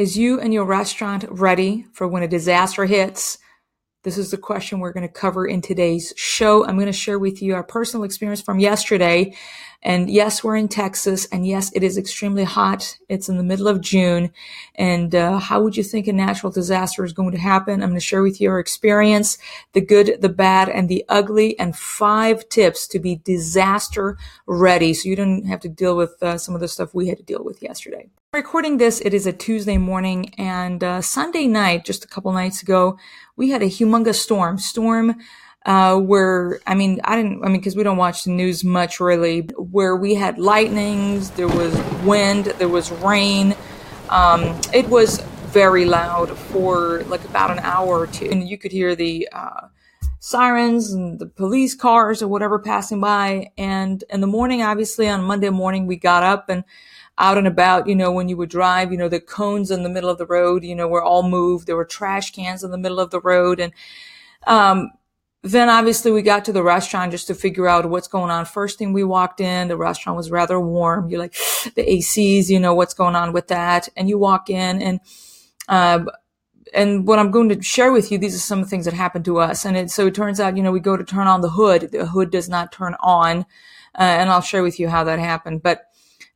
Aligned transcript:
Is 0.00 0.16
you 0.16 0.40
and 0.40 0.50
your 0.50 0.64
restaurant 0.64 1.26
ready 1.28 1.84
for 1.92 2.08
when 2.08 2.22
a 2.22 2.26
disaster 2.26 2.86
hits? 2.86 3.36
This 4.02 4.16
is 4.16 4.30
the 4.30 4.38
question 4.38 4.80
we're 4.80 4.94
going 4.94 5.06
to 5.06 5.12
cover 5.12 5.46
in 5.46 5.60
today's 5.60 6.14
show. 6.16 6.64
I'm 6.64 6.76
going 6.76 6.86
to 6.86 6.92
share 6.92 7.18
with 7.18 7.42
you 7.42 7.54
our 7.54 7.62
personal 7.62 8.04
experience 8.04 8.40
from 8.40 8.58
yesterday. 8.58 9.36
And 9.82 10.10
yes, 10.10 10.44
we're 10.44 10.56
in 10.56 10.68
Texas. 10.68 11.26
And 11.26 11.46
yes, 11.46 11.72
it 11.74 11.82
is 11.82 11.96
extremely 11.96 12.44
hot. 12.44 12.98
It's 13.08 13.28
in 13.28 13.38
the 13.38 13.42
middle 13.42 13.68
of 13.68 13.80
June. 13.80 14.30
And 14.74 15.14
uh, 15.14 15.38
how 15.38 15.62
would 15.62 15.76
you 15.76 15.82
think 15.82 16.06
a 16.06 16.12
natural 16.12 16.52
disaster 16.52 17.04
is 17.04 17.12
going 17.12 17.32
to 17.32 17.38
happen? 17.38 17.82
I'm 17.82 17.90
going 17.90 17.94
to 17.94 18.00
share 18.00 18.22
with 18.22 18.40
you 18.40 18.50
our 18.50 18.58
experience, 18.58 19.38
the 19.72 19.80
good, 19.80 20.20
the 20.20 20.28
bad, 20.28 20.68
and 20.68 20.88
the 20.88 21.04
ugly, 21.08 21.58
and 21.58 21.76
five 21.76 22.48
tips 22.48 22.86
to 22.88 22.98
be 22.98 23.16
disaster 23.16 24.18
ready 24.46 24.92
so 24.92 25.08
you 25.08 25.16
don't 25.16 25.46
have 25.46 25.60
to 25.60 25.68
deal 25.68 25.96
with 25.96 26.22
uh, 26.22 26.36
some 26.36 26.54
of 26.54 26.60
the 26.60 26.68
stuff 26.68 26.94
we 26.94 27.08
had 27.08 27.18
to 27.18 27.24
deal 27.24 27.42
with 27.42 27.62
yesterday. 27.62 28.08
Recording 28.32 28.76
this, 28.76 29.00
it 29.00 29.12
is 29.12 29.26
a 29.26 29.32
Tuesday 29.32 29.76
morning, 29.76 30.32
and 30.38 30.84
uh, 30.84 31.00
Sunday 31.00 31.48
night, 31.48 31.84
just 31.84 32.04
a 32.04 32.08
couple 32.08 32.30
nights 32.32 32.62
ago, 32.62 32.96
we 33.36 33.50
had 33.50 33.60
a 33.60 33.66
humongous 33.66 34.16
storm. 34.16 34.56
Storm 34.56 35.16
uh, 35.66 35.98
where 35.98 36.60
I 36.66 36.74
mean, 36.74 37.00
I 37.04 37.16
didn't. 37.16 37.44
I 37.44 37.48
mean, 37.48 37.58
because 37.58 37.76
we 37.76 37.82
don't 37.82 37.96
watch 37.96 38.24
the 38.24 38.30
news 38.30 38.64
much, 38.64 39.00
really. 39.00 39.40
Where 39.56 39.96
we 39.96 40.14
had 40.14 40.38
lightnings, 40.38 41.30
there 41.30 41.48
was 41.48 41.74
wind, 42.04 42.46
there 42.58 42.68
was 42.68 42.90
rain. 42.90 43.54
Um, 44.08 44.58
it 44.72 44.88
was 44.88 45.20
very 45.48 45.84
loud 45.84 46.36
for 46.36 47.02
like 47.04 47.24
about 47.24 47.50
an 47.50 47.58
hour 47.60 48.00
or 48.00 48.06
two, 48.06 48.26
and 48.26 48.48
you 48.48 48.56
could 48.56 48.72
hear 48.72 48.94
the 48.94 49.28
uh, 49.32 49.68
sirens 50.20 50.92
and 50.92 51.18
the 51.18 51.26
police 51.26 51.74
cars 51.74 52.22
or 52.22 52.28
whatever 52.28 52.58
passing 52.58 53.00
by. 53.00 53.50
And 53.58 54.02
in 54.10 54.20
the 54.20 54.26
morning, 54.26 54.62
obviously, 54.62 55.08
on 55.08 55.22
Monday 55.22 55.50
morning, 55.50 55.86
we 55.86 55.96
got 55.96 56.22
up 56.22 56.48
and 56.48 56.64
out 57.18 57.36
and 57.36 57.46
about, 57.46 57.86
you 57.86 57.94
know, 57.94 58.10
when 58.10 58.28
you 58.28 58.36
would 58.36 58.48
drive, 58.48 58.92
you 58.92 58.98
know, 58.98 59.08
the 59.08 59.20
cones 59.20 59.70
in 59.70 59.82
the 59.82 59.88
middle 59.90 60.08
of 60.08 60.18
the 60.18 60.26
road, 60.26 60.64
you 60.64 60.74
know, 60.74 60.88
were 60.88 61.02
all 61.02 61.22
moved. 61.22 61.66
There 61.66 61.76
were 61.76 61.84
trash 61.84 62.32
cans 62.32 62.64
in 62.64 62.70
the 62.70 62.78
middle 62.78 62.98
of 62.98 63.10
the 63.10 63.20
road. 63.20 63.60
And, 63.60 63.72
um, 64.46 64.90
then 65.42 65.70
obviously 65.70 66.12
we 66.12 66.22
got 66.22 66.44
to 66.44 66.52
the 66.52 66.62
restaurant 66.62 67.12
just 67.12 67.26
to 67.28 67.34
figure 67.34 67.66
out 67.66 67.88
what's 67.88 68.08
going 68.08 68.30
on. 68.30 68.44
First 68.44 68.78
thing 68.78 68.92
we 68.92 69.04
walked 69.04 69.40
in, 69.40 69.68
the 69.68 69.76
restaurant 69.76 70.16
was 70.16 70.30
rather 70.30 70.60
warm. 70.60 71.08
You're 71.08 71.20
like, 71.20 71.32
the 71.74 71.84
ACs, 71.84 72.48
you 72.48 72.60
know, 72.60 72.74
what's 72.74 72.94
going 72.94 73.16
on 73.16 73.32
with 73.32 73.48
that? 73.48 73.88
And 73.96 74.08
you 74.08 74.18
walk 74.18 74.50
in 74.50 74.82
and, 74.82 75.00
uh, 75.68 76.04
and 76.74 77.06
what 77.06 77.18
I'm 77.18 77.30
going 77.30 77.48
to 77.48 77.62
share 77.62 77.90
with 77.90 78.12
you, 78.12 78.18
these 78.18 78.34
are 78.34 78.38
some 78.38 78.60
of 78.60 78.66
the 78.66 78.70
things 78.70 78.84
that 78.84 78.94
happened 78.94 79.24
to 79.24 79.38
us. 79.38 79.64
And 79.64 79.76
it, 79.76 79.90
so 79.90 80.06
it 80.06 80.14
turns 80.14 80.38
out, 80.40 80.56
you 80.56 80.62
know, 80.62 80.72
we 80.72 80.80
go 80.80 80.96
to 80.96 81.04
turn 81.04 81.26
on 81.26 81.40
the 81.40 81.50
hood. 81.50 81.90
The 81.90 82.06
hood 82.06 82.30
does 82.30 82.48
not 82.48 82.70
turn 82.70 82.94
on. 83.00 83.40
Uh, 83.98 84.02
and 84.02 84.30
I'll 84.30 84.40
share 84.40 84.62
with 84.62 84.78
you 84.78 84.88
how 84.88 85.02
that 85.04 85.18
happened. 85.18 85.62
But 85.62 85.89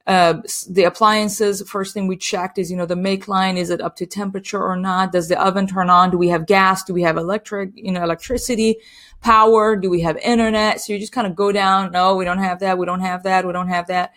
uh, 0.06 0.34
the 0.68 0.84
appliances, 0.84 1.62
first 1.68 1.94
thing 1.94 2.06
we 2.06 2.16
checked 2.16 2.58
is, 2.58 2.70
you 2.70 2.76
know, 2.76 2.84
the 2.86 2.96
make 2.96 3.26
line, 3.26 3.56
is 3.56 3.70
it 3.70 3.80
up 3.80 3.96
to 3.96 4.06
temperature 4.06 4.62
or 4.62 4.76
not? 4.76 5.12
Does 5.12 5.28
the 5.28 5.42
oven 5.42 5.66
turn 5.66 5.88
on? 5.88 6.10
Do 6.10 6.18
we 6.18 6.28
have 6.28 6.46
gas? 6.46 6.84
Do 6.84 6.92
we 6.92 7.02
have 7.02 7.16
electric, 7.16 7.70
you 7.74 7.90
know, 7.90 8.02
electricity, 8.02 8.76
power? 9.22 9.76
Do 9.76 9.88
we 9.88 10.02
have 10.02 10.16
internet? 10.18 10.80
So 10.80 10.92
you 10.92 10.98
just 10.98 11.12
kind 11.12 11.26
of 11.26 11.34
go 11.34 11.52
down. 11.52 11.92
No, 11.92 12.16
we 12.16 12.26
don't 12.26 12.38
have 12.38 12.60
that. 12.60 12.76
We 12.76 12.84
don't 12.84 13.00
have 13.00 13.22
that. 13.22 13.46
We 13.46 13.52
don't 13.52 13.68
have 13.68 13.86
that. 13.86 14.12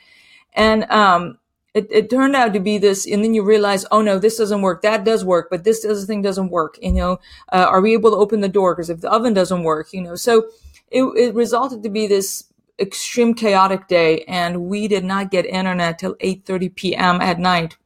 And, 0.53 0.83
um, 0.91 1.37
it, 1.73 1.87
it 1.91 2.09
turned 2.09 2.35
out 2.35 2.53
to 2.53 2.59
be 2.59 2.79
this, 2.79 3.05
and 3.05 3.23
then 3.23 3.35
you 3.35 3.43
realize, 3.43 3.85
oh 3.91 4.01
no, 4.01 4.17
this 4.17 4.37
doesn't 4.37 4.63
work. 4.63 4.81
That 4.81 5.03
does 5.03 5.23
work, 5.23 5.49
but 5.51 5.63
this 5.63 5.85
other 5.85 6.01
thing 6.01 6.23
doesn't 6.23 6.49
work. 6.49 6.79
You 6.81 6.91
know, 6.93 7.19
uh, 7.51 7.67
are 7.69 7.81
we 7.81 7.93
able 7.93 8.09
to 8.09 8.17
open 8.17 8.41
the 8.41 8.49
door? 8.49 8.73
Because 8.73 8.89
if 8.89 9.01
the 9.01 9.11
oven 9.11 9.35
doesn't 9.35 9.61
work, 9.61 9.93
you 9.93 10.01
know, 10.01 10.15
so 10.15 10.47
it, 10.89 11.03
it 11.03 11.35
resulted 11.35 11.83
to 11.83 11.89
be 11.89 12.07
this 12.07 12.46
extreme 12.79 13.33
chaotic 13.33 13.87
day 13.87 14.23
and 14.27 14.65
we 14.65 14.87
did 14.87 15.03
not 15.03 15.31
get 15.31 15.45
internet 15.45 15.99
till 15.99 16.15
8.30 16.15 16.75
p.m. 16.75 17.21
at 17.21 17.39
night 17.39 17.77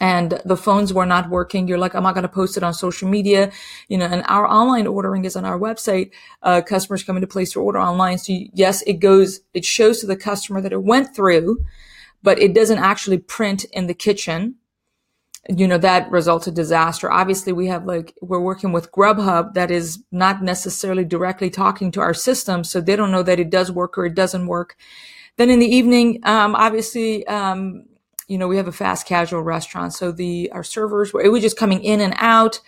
and 0.00 0.40
the 0.46 0.56
phones 0.56 0.94
were 0.94 1.04
not 1.04 1.28
working. 1.28 1.68
You're 1.68 1.78
like, 1.78 1.94
I'm 1.94 2.02
not 2.02 2.14
going 2.14 2.22
to 2.22 2.28
post 2.28 2.56
it 2.56 2.62
on 2.62 2.72
social 2.72 3.08
media, 3.08 3.52
you 3.88 3.98
know, 3.98 4.06
and 4.06 4.24
our 4.26 4.46
online 4.46 4.86
ordering 4.86 5.26
is 5.26 5.36
on 5.36 5.44
our 5.44 5.58
website. 5.58 6.10
Uh, 6.42 6.62
customers 6.62 7.02
coming 7.02 7.20
to 7.20 7.26
place 7.26 7.52
their 7.52 7.62
order 7.62 7.78
online. 7.78 8.16
So 8.16 8.32
yes, 8.54 8.82
it 8.82 8.94
goes, 8.94 9.40
it 9.52 9.64
shows 9.64 10.00
to 10.00 10.06
the 10.06 10.16
customer 10.16 10.62
that 10.62 10.72
it 10.72 10.82
went 10.82 11.14
through, 11.14 11.64
but 12.22 12.38
it 12.38 12.54
doesn't 12.54 12.78
actually 12.78 13.18
print 13.18 13.64
in 13.64 13.86
the 13.86 13.94
kitchen 13.94 14.56
you 15.48 15.66
know, 15.66 15.78
that 15.78 16.10
results 16.10 16.46
in 16.46 16.54
disaster. 16.54 17.10
Obviously, 17.10 17.52
we 17.52 17.66
have 17.66 17.86
like, 17.86 18.14
we're 18.20 18.40
working 18.40 18.72
with 18.72 18.92
Grubhub 18.92 19.54
that 19.54 19.70
is 19.70 20.02
not 20.12 20.42
necessarily 20.42 21.04
directly 21.04 21.48
talking 21.48 21.90
to 21.92 22.00
our 22.00 22.14
system. 22.14 22.62
So 22.62 22.80
they 22.80 22.94
don't 22.94 23.10
know 23.10 23.22
that 23.22 23.40
it 23.40 23.50
does 23.50 23.72
work 23.72 23.96
or 23.96 24.04
it 24.04 24.14
doesn't 24.14 24.46
work. 24.46 24.76
Then 25.36 25.48
in 25.48 25.58
the 25.58 25.66
evening, 25.66 26.20
um, 26.24 26.54
obviously, 26.54 27.26
um, 27.26 27.86
you 28.28 28.36
know, 28.36 28.48
we 28.48 28.58
have 28.58 28.68
a 28.68 28.72
fast 28.72 29.06
casual 29.06 29.42
restaurant. 29.42 29.94
So 29.94 30.12
the, 30.12 30.50
our 30.52 30.62
servers 30.62 31.12
were, 31.12 31.22
it 31.22 31.32
was 31.32 31.42
just 31.42 31.56
coming 31.56 31.82
in 31.82 32.00
and 32.00 32.14
out. 32.18 32.60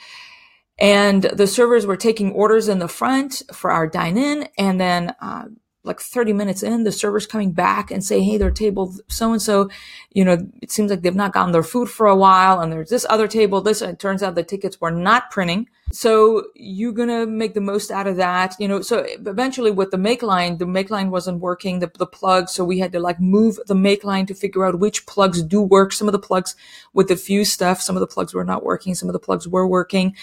And 0.78 1.22
the 1.24 1.46
servers 1.46 1.84
were 1.84 1.98
taking 1.98 2.32
orders 2.32 2.68
in 2.68 2.78
the 2.78 2.88
front 2.88 3.42
for 3.52 3.70
our 3.70 3.86
dine 3.86 4.16
in. 4.16 4.48
And 4.56 4.80
then, 4.80 5.14
uh, 5.20 5.44
like 5.84 6.00
30 6.00 6.32
minutes 6.32 6.62
in, 6.62 6.84
the 6.84 6.92
server's 6.92 7.26
coming 7.26 7.52
back 7.52 7.90
and 7.90 8.04
say, 8.04 8.22
Hey, 8.22 8.38
their 8.38 8.50
table 8.50 8.94
so 9.08 9.32
and 9.32 9.42
so, 9.42 9.68
you 10.12 10.24
know, 10.24 10.38
it 10.60 10.70
seems 10.70 10.90
like 10.90 11.02
they've 11.02 11.14
not 11.14 11.32
gotten 11.32 11.52
their 11.52 11.62
food 11.62 11.90
for 11.90 12.06
a 12.06 12.16
while. 12.16 12.60
And 12.60 12.72
there's 12.72 12.90
this 12.90 13.06
other 13.08 13.26
table. 13.26 13.60
This, 13.60 13.82
it 13.82 13.98
turns 13.98 14.22
out 14.22 14.34
the 14.34 14.42
tickets 14.42 14.80
were 14.80 14.90
not 14.90 15.30
printing. 15.30 15.68
So 15.92 16.44
you're 16.54 16.92
going 16.92 17.08
to 17.08 17.26
make 17.26 17.52
the 17.52 17.60
most 17.60 17.90
out 17.90 18.06
of 18.06 18.16
that, 18.16 18.56
you 18.58 18.66
know, 18.66 18.80
so 18.80 19.04
eventually 19.06 19.70
with 19.70 19.90
the 19.90 19.98
make 19.98 20.22
line, 20.22 20.56
the 20.56 20.64
make 20.64 20.88
line 20.88 21.10
wasn't 21.10 21.40
working, 21.40 21.80
the, 21.80 21.90
the 21.98 22.06
plugs. 22.06 22.52
So 22.52 22.64
we 22.64 22.78
had 22.78 22.92
to 22.92 23.00
like 23.00 23.20
move 23.20 23.58
the 23.66 23.74
make 23.74 24.02
line 24.02 24.24
to 24.26 24.34
figure 24.34 24.64
out 24.64 24.78
which 24.78 25.04
plugs 25.04 25.42
do 25.42 25.60
work. 25.60 25.92
Some 25.92 26.08
of 26.08 26.12
the 26.12 26.18
plugs 26.18 26.56
with 26.94 27.08
the 27.08 27.16
fuse 27.16 27.52
stuff, 27.52 27.82
some 27.82 27.94
of 27.94 28.00
the 28.00 28.06
plugs 28.06 28.32
were 28.32 28.44
not 28.44 28.64
working. 28.64 28.94
Some 28.94 29.08
of 29.08 29.12
the 29.12 29.18
plugs 29.18 29.46
were 29.46 29.66
working. 29.66 30.16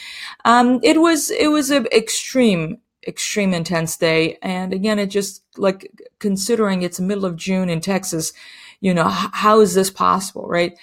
Um, 0.44 0.80
it 0.82 1.00
was, 1.00 1.30
it 1.30 1.52
was 1.52 1.70
an 1.70 1.86
extreme 1.92 2.80
extreme 3.08 3.54
intense 3.54 3.98
day. 3.98 4.38
And 4.42 4.74
again, 4.74 5.00
it 5.00 5.08
just 5.08 5.44
like 5.58 5.92
considering 6.20 6.82
it's 6.82 7.00
middle 7.00 7.26
of 7.26 7.36
June 7.36 7.70
in 7.70 7.82
Texas, 7.82 8.34
you 8.82 8.94
know, 8.94 9.08
how 9.08 9.60
is 9.62 9.74
this 9.74 9.90
possible? 9.90 10.48
Right. 10.48 10.78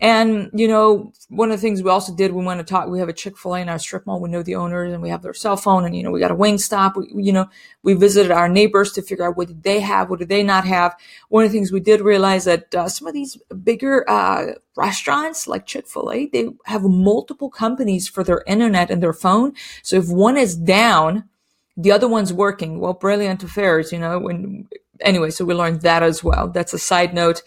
And, 0.00 0.50
you 0.52 0.66
know, 0.66 1.12
one 1.28 1.52
of 1.52 1.58
the 1.58 1.62
things 1.62 1.80
we 1.80 1.88
also 1.88 2.12
did, 2.12 2.32
we 2.32 2.44
want 2.44 2.58
to 2.58 2.64
talk, 2.64 2.88
we 2.88 2.98
have 2.98 3.08
a 3.08 3.12
Chick-fil-A 3.12 3.60
in 3.60 3.68
our 3.68 3.78
strip 3.78 4.04
mall. 4.04 4.20
We 4.20 4.30
know 4.30 4.42
the 4.42 4.56
owners 4.56 4.92
and 4.92 5.00
we 5.00 5.10
have 5.10 5.22
their 5.22 5.32
cell 5.32 5.56
phone 5.56 5.84
and, 5.84 5.94
you 5.94 6.02
know, 6.02 6.10
we 6.10 6.18
got 6.18 6.32
a 6.32 6.34
Wingstop. 6.34 6.96
We, 6.96 7.22
you 7.22 7.32
know, 7.32 7.48
we 7.84 7.94
visited 7.94 8.32
our 8.32 8.48
neighbors 8.48 8.90
to 8.94 9.02
figure 9.02 9.24
out 9.24 9.36
what 9.36 9.46
did 9.46 9.62
they 9.62 9.78
have? 9.78 10.10
What 10.10 10.18
did 10.18 10.28
they 10.28 10.42
not 10.42 10.66
have? 10.66 10.96
One 11.28 11.44
of 11.44 11.52
the 11.52 11.56
things 11.56 11.70
we 11.70 11.78
did 11.78 12.00
realize 12.00 12.46
that 12.46 12.74
uh, 12.74 12.88
some 12.88 13.06
of 13.06 13.14
these 13.14 13.36
bigger, 13.62 14.04
uh, 14.10 14.54
restaurants 14.76 15.46
like 15.46 15.66
Chick-fil-A, 15.66 16.26
they 16.26 16.48
have 16.64 16.82
multiple 16.82 17.48
companies 17.48 18.08
for 18.08 18.24
their 18.24 18.42
internet 18.48 18.90
and 18.90 19.00
their 19.00 19.12
phone. 19.12 19.52
So 19.84 19.98
if 19.98 20.08
one 20.08 20.36
is 20.36 20.56
down, 20.56 21.28
the 21.76 21.92
other 21.92 22.08
one's 22.08 22.32
working. 22.32 22.78
Well, 22.78 22.92
brilliant 22.94 23.42
affairs, 23.42 23.92
you 23.92 23.98
know, 23.98 24.18
when, 24.18 24.68
anyway, 25.00 25.30
so 25.30 25.44
we 25.44 25.54
learned 25.54 25.82
that 25.82 26.02
as 26.02 26.22
well. 26.22 26.48
That's 26.48 26.74
a 26.74 26.78
side 26.78 27.14
note. 27.14 27.42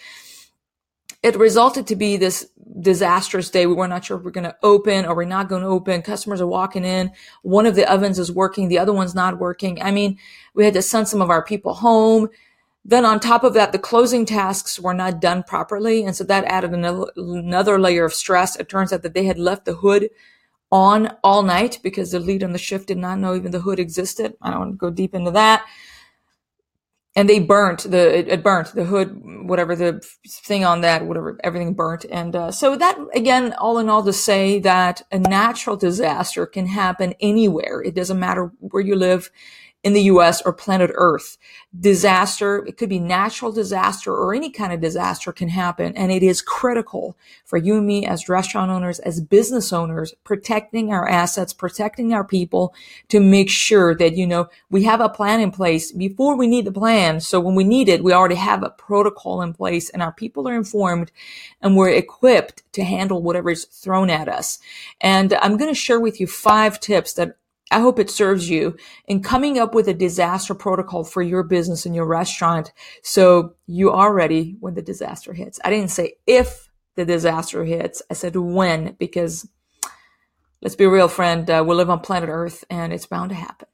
It 1.21 1.35
resulted 1.35 1.87
to 1.87 1.95
be 1.95 2.17
this 2.17 2.47
disastrous 2.79 3.49
day. 3.49 3.65
We 3.65 3.73
were 3.73 3.87
not 3.87 4.05
sure 4.05 4.17
if 4.17 4.23
we're 4.23 4.31
going 4.31 4.45
to 4.45 4.57
open 4.61 5.05
or 5.05 5.15
we're 5.15 5.25
not 5.25 5.49
going 5.49 5.61
to 5.61 5.67
open. 5.67 6.01
Customers 6.01 6.41
are 6.41 6.47
walking 6.47 6.85
in. 6.85 7.11
One 7.41 7.65
of 7.65 7.75
the 7.75 7.91
ovens 7.91 8.19
is 8.19 8.31
working. 8.31 8.67
The 8.67 8.79
other 8.79 8.93
one's 8.93 9.15
not 9.15 9.39
working. 9.39 9.81
I 9.81 9.91
mean, 9.91 10.17
we 10.53 10.65
had 10.65 10.73
to 10.75 10.81
send 10.81 11.07
some 11.07 11.21
of 11.21 11.29
our 11.29 11.43
people 11.43 11.75
home. 11.75 12.29
Then 12.83 13.05
on 13.05 13.19
top 13.19 13.43
of 13.43 13.55
that, 13.55 13.71
the 13.71 13.79
closing 13.79 14.25
tasks 14.25 14.79
were 14.79 14.93
not 14.93 15.19
done 15.19 15.41
properly. 15.41 16.03
And 16.03 16.15
so 16.15 16.23
that 16.25 16.45
added 16.45 16.73
another, 16.73 17.11
another 17.15 17.79
layer 17.79 18.05
of 18.05 18.13
stress. 18.13 18.55
It 18.55 18.69
turns 18.69 18.93
out 18.93 19.01
that 19.01 19.15
they 19.15 19.25
had 19.25 19.39
left 19.39 19.65
the 19.65 19.75
hood 19.75 20.09
on 20.75 21.15
all 21.23 21.41
night 21.41 21.79
because 21.81 22.11
the 22.11 22.19
lead 22.19 22.43
on 22.43 22.51
the 22.51 22.57
shift 22.57 22.89
did 22.89 22.97
not 22.97 23.17
know 23.17 23.33
even 23.33 23.51
the 23.51 23.61
hood 23.61 23.79
existed. 23.79 24.33
I 24.41 24.51
don't 24.51 24.59
want 24.59 24.71
to 24.73 24.77
go 24.77 24.89
deep 24.89 25.15
into 25.15 25.31
that. 25.31 25.65
And 27.15 27.29
they 27.29 27.39
burnt 27.39 27.89
the, 27.89 28.17
it, 28.17 28.27
it 28.27 28.43
burnt 28.43 28.73
the 28.73 28.83
hood, 28.83 29.21
whatever 29.47 29.73
the 29.73 30.05
thing 30.27 30.65
on 30.65 30.81
that, 30.81 31.05
whatever, 31.05 31.39
everything 31.45 31.73
burnt. 31.75 32.03
And, 32.11 32.35
uh, 32.35 32.51
so 32.51 32.75
that 32.75 32.99
again, 33.13 33.53
all 33.53 33.77
in 33.77 33.87
all 33.87 34.03
to 34.03 34.11
say 34.11 34.59
that 34.59 35.01
a 35.13 35.17
natural 35.17 35.77
disaster 35.77 36.45
can 36.45 36.67
happen 36.67 37.13
anywhere. 37.21 37.81
It 37.81 37.95
doesn't 37.95 38.19
matter 38.19 38.51
where 38.59 38.83
you 38.83 38.97
live 38.97 39.31
in 39.85 39.93
the 39.93 40.01
US 40.01 40.41
or 40.41 40.51
planet 40.51 40.89
Earth. 40.95 41.37
Disaster, 41.79 42.65
it 42.65 42.75
could 42.75 42.89
be 42.89 42.99
natural 42.99 43.51
disaster 43.51 44.11
or 44.11 44.33
any 44.33 44.49
kind 44.49 44.73
of 44.73 44.81
disaster 44.81 45.31
can 45.31 45.47
happen. 45.47 45.95
And 45.95 46.11
it 46.11 46.23
is 46.23 46.41
critical 46.41 47.15
for 47.45 47.57
you 47.57 47.77
and 47.77 47.85
me 47.85 48.03
as 48.03 48.27
restaurant 48.27 48.71
owners, 48.71 48.97
as 48.97 49.21
business 49.21 49.71
owners, 49.71 50.15
protecting 50.23 50.91
our 50.91 51.07
assets, 51.07 51.53
protecting 51.53 52.15
our 52.15 52.23
people 52.23 52.73
to 53.09 53.19
make 53.19 53.47
sure 53.47 53.93
that, 53.95 54.15
you 54.15 54.25
know, 54.25 54.47
we 54.71 54.85
have 54.85 55.01
a 55.01 55.07
plan 55.07 55.39
in 55.39 55.51
place 55.51 55.91
before 55.91 56.35
we 56.35 56.47
need 56.47 56.65
the 56.65 56.71
plan. 56.71 57.21
So 57.21 57.39
when 57.39 57.53
we 57.53 57.63
need 57.63 57.87
it, 57.87 58.03
we 58.03 58.11
already 58.11 58.35
have 58.35 58.63
a 58.63 58.71
protocol 58.71 59.43
in 59.43 59.53
place 59.53 59.91
and 59.91 60.01
our 60.01 60.13
people 60.13 60.49
are 60.49 60.55
informed 60.55 61.11
and 61.61 61.77
we're 61.77 61.89
equipped 61.89 62.63
to 62.73 62.83
handle 62.83 63.21
whatever 63.21 63.51
is 63.51 63.65
thrown 63.65 64.09
at 64.09 64.27
us. 64.27 64.57
And 64.99 65.35
I'm 65.35 65.57
going 65.57 65.71
to 65.71 65.79
share 65.79 65.99
with 65.99 66.19
you 66.19 66.25
five 66.25 66.79
tips 66.79 67.13
that 67.13 67.37
I 67.71 67.79
hope 67.79 67.99
it 67.99 68.09
serves 68.09 68.49
you 68.49 68.77
in 69.07 69.23
coming 69.23 69.57
up 69.57 69.73
with 69.73 69.87
a 69.87 69.93
disaster 69.93 70.53
protocol 70.53 71.03
for 71.03 71.21
your 71.21 71.43
business 71.43 71.85
and 71.85 71.95
your 71.95 72.05
restaurant 72.05 72.71
so 73.01 73.55
you 73.65 73.91
are 73.91 74.13
ready 74.13 74.55
when 74.59 74.75
the 74.75 74.81
disaster 74.81 75.33
hits. 75.33 75.59
I 75.65 75.71
didn't 75.71 75.89
say 75.89 76.13
if 76.27 76.69
the 76.95 77.05
disaster 77.05 77.65
hits. 77.65 78.01
I 78.09 78.13
said 78.13 78.35
when 78.35 78.95
because 78.99 79.47
let's 80.61 80.75
be 80.75 80.85
real, 80.85 81.07
friend, 81.07 81.49
uh, 81.49 81.63
we 81.67 81.75
live 81.75 81.89
on 81.89 81.99
planet 81.99 82.29
Earth 82.29 82.63
and 82.69 82.93
it's 82.93 83.07
bound 83.07 83.29
to 83.29 83.35
happen. 83.35 83.67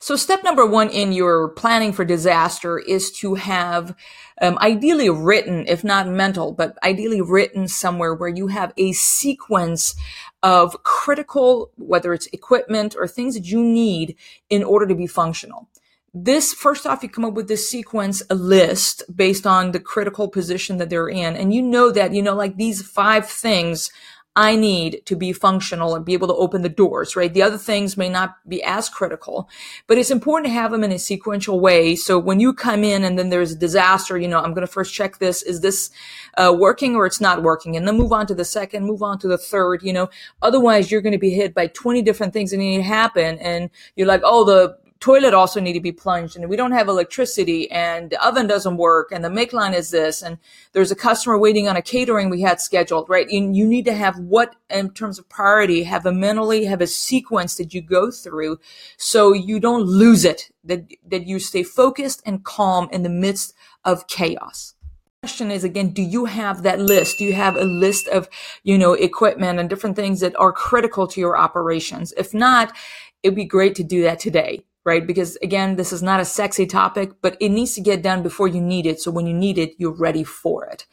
So 0.00 0.16
step 0.16 0.42
number 0.44 0.66
one 0.66 0.90
in 0.90 1.12
your 1.12 1.50
planning 1.50 1.92
for 1.92 2.04
disaster 2.04 2.78
is 2.78 3.12
to 3.18 3.34
have, 3.34 3.94
um, 4.40 4.58
ideally 4.58 5.10
written, 5.10 5.66
if 5.66 5.82
not 5.84 6.08
mental, 6.08 6.52
but 6.52 6.76
ideally 6.84 7.20
written 7.20 7.68
somewhere 7.68 8.14
where 8.14 8.28
you 8.28 8.48
have 8.48 8.72
a 8.76 8.92
sequence 8.92 9.94
of 10.42 10.82
critical, 10.82 11.70
whether 11.76 12.12
it's 12.12 12.26
equipment 12.28 12.94
or 12.98 13.06
things 13.06 13.34
that 13.34 13.46
you 13.46 13.62
need 13.62 14.16
in 14.50 14.62
order 14.62 14.86
to 14.86 14.94
be 14.94 15.06
functional. 15.06 15.68
This 16.14 16.54
first 16.54 16.86
off, 16.86 17.02
you 17.02 17.08
come 17.08 17.24
up 17.24 17.34
with 17.34 17.48
this 17.48 17.68
sequence, 17.68 18.22
a 18.30 18.34
list 18.34 19.02
based 19.14 19.46
on 19.46 19.72
the 19.72 19.80
critical 19.80 20.28
position 20.28 20.78
that 20.78 20.90
they're 20.90 21.08
in. 21.08 21.36
And 21.36 21.52
you 21.52 21.62
know 21.62 21.90
that, 21.90 22.14
you 22.14 22.22
know, 22.22 22.34
like 22.34 22.56
these 22.56 22.82
five 22.82 23.28
things 23.28 23.90
I 24.38 24.54
need 24.54 25.02
to 25.06 25.16
be 25.16 25.32
functional 25.32 25.96
and 25.96 26.04
be 26.04 26.12
able 26.12 26.28
to 26.28 26.34
open 26.34 26.62
the 26.62 26.68
doors, 26.68 27.16
right? 27.16 27.34
The 27.34 27.42
other 27.42 27.58
things 27.58 27.96
may 27.96 28.08
not 28.08 28.36
be 28.48 28.62
as 28.62 28.88
critical, 28.88 29.48
but 29.88 29.98
it's 29.98 30.12
important 30.12 30.46
to 30.46 30.52
have 30.52 30.70
them 30.70 30.84
in 30.84 30.92
a 30.92 30.98
sequential 31.00 31.58
way. 31.58 31.96
So 31.96 32.20
when 32.20 32.38
you 32.38 32.54
come 32.54 32.84
in 32.84 33.02
and 33.02 33.18
then 33.18 33.30
there's 33.30 33.50
a 33.50 33.58
disaster, 33.58 34.16
you 34.16 34.28
know, 34.28 34.38
I'm 34.38 34.54
going 34.54 34.64
to 34.64 34.72
first 34.72 34.94
check 34.94 35.18
this. 35.18 35.42
Is 35.42 35.60
this 35.60 35.90
uh, 36.36 36.54
working 36.56 36.94
or 36.94 37.04
it's 37.04 37.20
not 37.20 37.42
working? 37.42 37.76
And 37.76 37.84
then 37.88 37.98
move 37.98 38.12
on 38.12 38.28
to 38.28 38.34
the 38.36 38.44
second, 38.44 38.86
move 38.86 39.02
on 39.02 39.18
to 39.18 39.26
the 39.26 39.38
third, 39.38 39.82
you 39.82 39.92
know, 39.92 40.08
otherwise 40.40 40.92
you're 40.92 41.02
going 41.02 41.10
to 41.10 41.18
be 41.18 41.30
hit 41.30 41.52
by 41.52 41.66
20 41.66 42.00
different 42.02 42.32
things 42.32 42.52
that 42.52 42.58
need 42.58 42.76
to 42.76 42.84
happen. 42.84 43.40
And 43.40 43.70
you're 43.96 44.06
like, 44.06 44.22
oh, 44.22 44.44
the 44.44 44.78
toilet 45.00 45.32
also 45.32 45.60
need 45.60 45.74
to 45.74 45.80
be 45.80 45.92
plunged 45.92 46.36
and 46.36 46.48
we 46.48 46.56
don't 46.56 46.72
have 46.72 46.88
electricity 46.88 47.70
and 47.70 48.10
the 48.10 48.26
oven 48.26 48.46
doesn't 48.46 48.76
work 48.76 49.12
and 49.12 49.24
the 49.24 49.30
make 49.30 49.52
line 49.52 49.74
is 49.74 49.90
this 49.90 50.22
and 50.22 50.38
there's 50.72 50.90
a 50.90 50.96
customer 50.96 51.38
waiting 51.38 51.68
on 51.68 51.76
a 51.76 51.82
catering 51.82 52.28
we 52.28 52.40
had 52.40 52.60
scheduled 52.60 53.08
right? 53.08 53.30
You, 53.30 53.52
you 53.52 53.66
need 53.66 53.84
to 53.84 53.94
have 53.94 54.18
what 54.18 54.56
in 54.70 54.90
terms 54.90 55.18
of 55.18 55.28
priority 55.28 55.84
have 55.84 56.04
a 56.04 56.12
mentally 56.12 56.64
have 56.64 56.80
a 56.80 56.86
sequence 56.86 57.56
that 57.56 57.72
you 57.72 57.80
go 57.80 58.10
through 58.10 58.58
so 58.96 59.32
you 59.32 59.60
don't 59.60 59.84
lose 59.84 60.24
it 60.24 60.50
that 60.64 60.90
that 61.06 61.26
you 61.26 61.38
stay 61.38 61.62
focused 61.62 62.20
and 62.26 62.44
calm 62.44 62.88
in 62.90 63.02
the 63.02 63.08
midst 63.08 63.54
of 63.84 64.08
chaos. 64.08 64.74
Question 65.22 65.50
is 65.50 65.62
again 65.62 65.90
do 65.90 66.02
you 66.02 66.24
have 66.24 66.62
that 66.64 66.80
list? 66.80 67.18
Do 67.18 67.24
you 67.24 67.34
have 67.34 67.56
a 67.56 67.64
list 67.64 68.08
of 68.08 68.28
you 68.64 68.76
know 68.76 68.94
equipment 68.94 69.60
and 69.60 69.70
different 69.70 69.94
things 69.94 70.18
that 70.20 70.34
are 70.40 70.52
critical 70.52 71.06
to 71.06 71.20
your 71.20 71.38
operations? 71.38 72.12
If 72.16 72.34
not 72.34 72.74
it'd 73.22 73.36
be 73.36 73.44
great 73.44 73.74
to 73.76 73.82
do 73.82 74.02
that 74.02 74.20
today 74.20 74.64
right? 74.88 75.06
Because 75.06 75.36
again, 75.42 75.76
this 75.76 75.92
is 75.92 76.02
not 76.02 76.18
a 76.18 76.24
sexy 76.24 76.64
topic, 76.64 77.10
but 77.20 77.36
it 77.40 77.50
needs 77.50 77.74
to 77.74 77.82
get 77.82 78.02
done 78.02 78.22
before 78.22 78.48
you 78.48 78.60
need 78.62 78.86
it. 78.86 79.02
So 79.02 79.10
when 79.10 79.26
you 79.26 79.34
need 79.34 79.58
it, 79.58 79.74
you're 79.76 79.92
ready 79.92 80.24
for 80.24 80.64
it. 80.64 80.86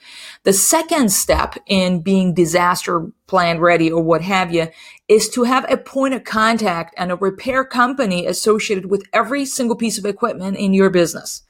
The 0.44 0.52
second 0.52 1.14
step 1.14 1.56
in 1.66 2.02
being 2.02 2.34
disaster 2.34 3.08
plan 3.28 3.60
ready 3.60 3.90
or 3.90 4.04
what 4.04 4.22
have 4.22 4.54
you 4.54 4.68
is 5.08 5.30
to 5.30 5.44
have 5.44 5.66
a 5.72 5.78
point 5.78 6.14
of 6.14 6.26
contact 6.26 6.94
and 6.98 7.10
a 7.10 7.16
repair 7.16 7.64
company 7.64 8.28
associated 8.28 8.92
with 8.92 9.08
every 9.14 9.46
single 9.46 9.78
piece 9.78 9.98
of 9.98 10.06
equipment 10.06 10.58
in 10.58 10.74
your 10.74 10.90
business 10.90 11.45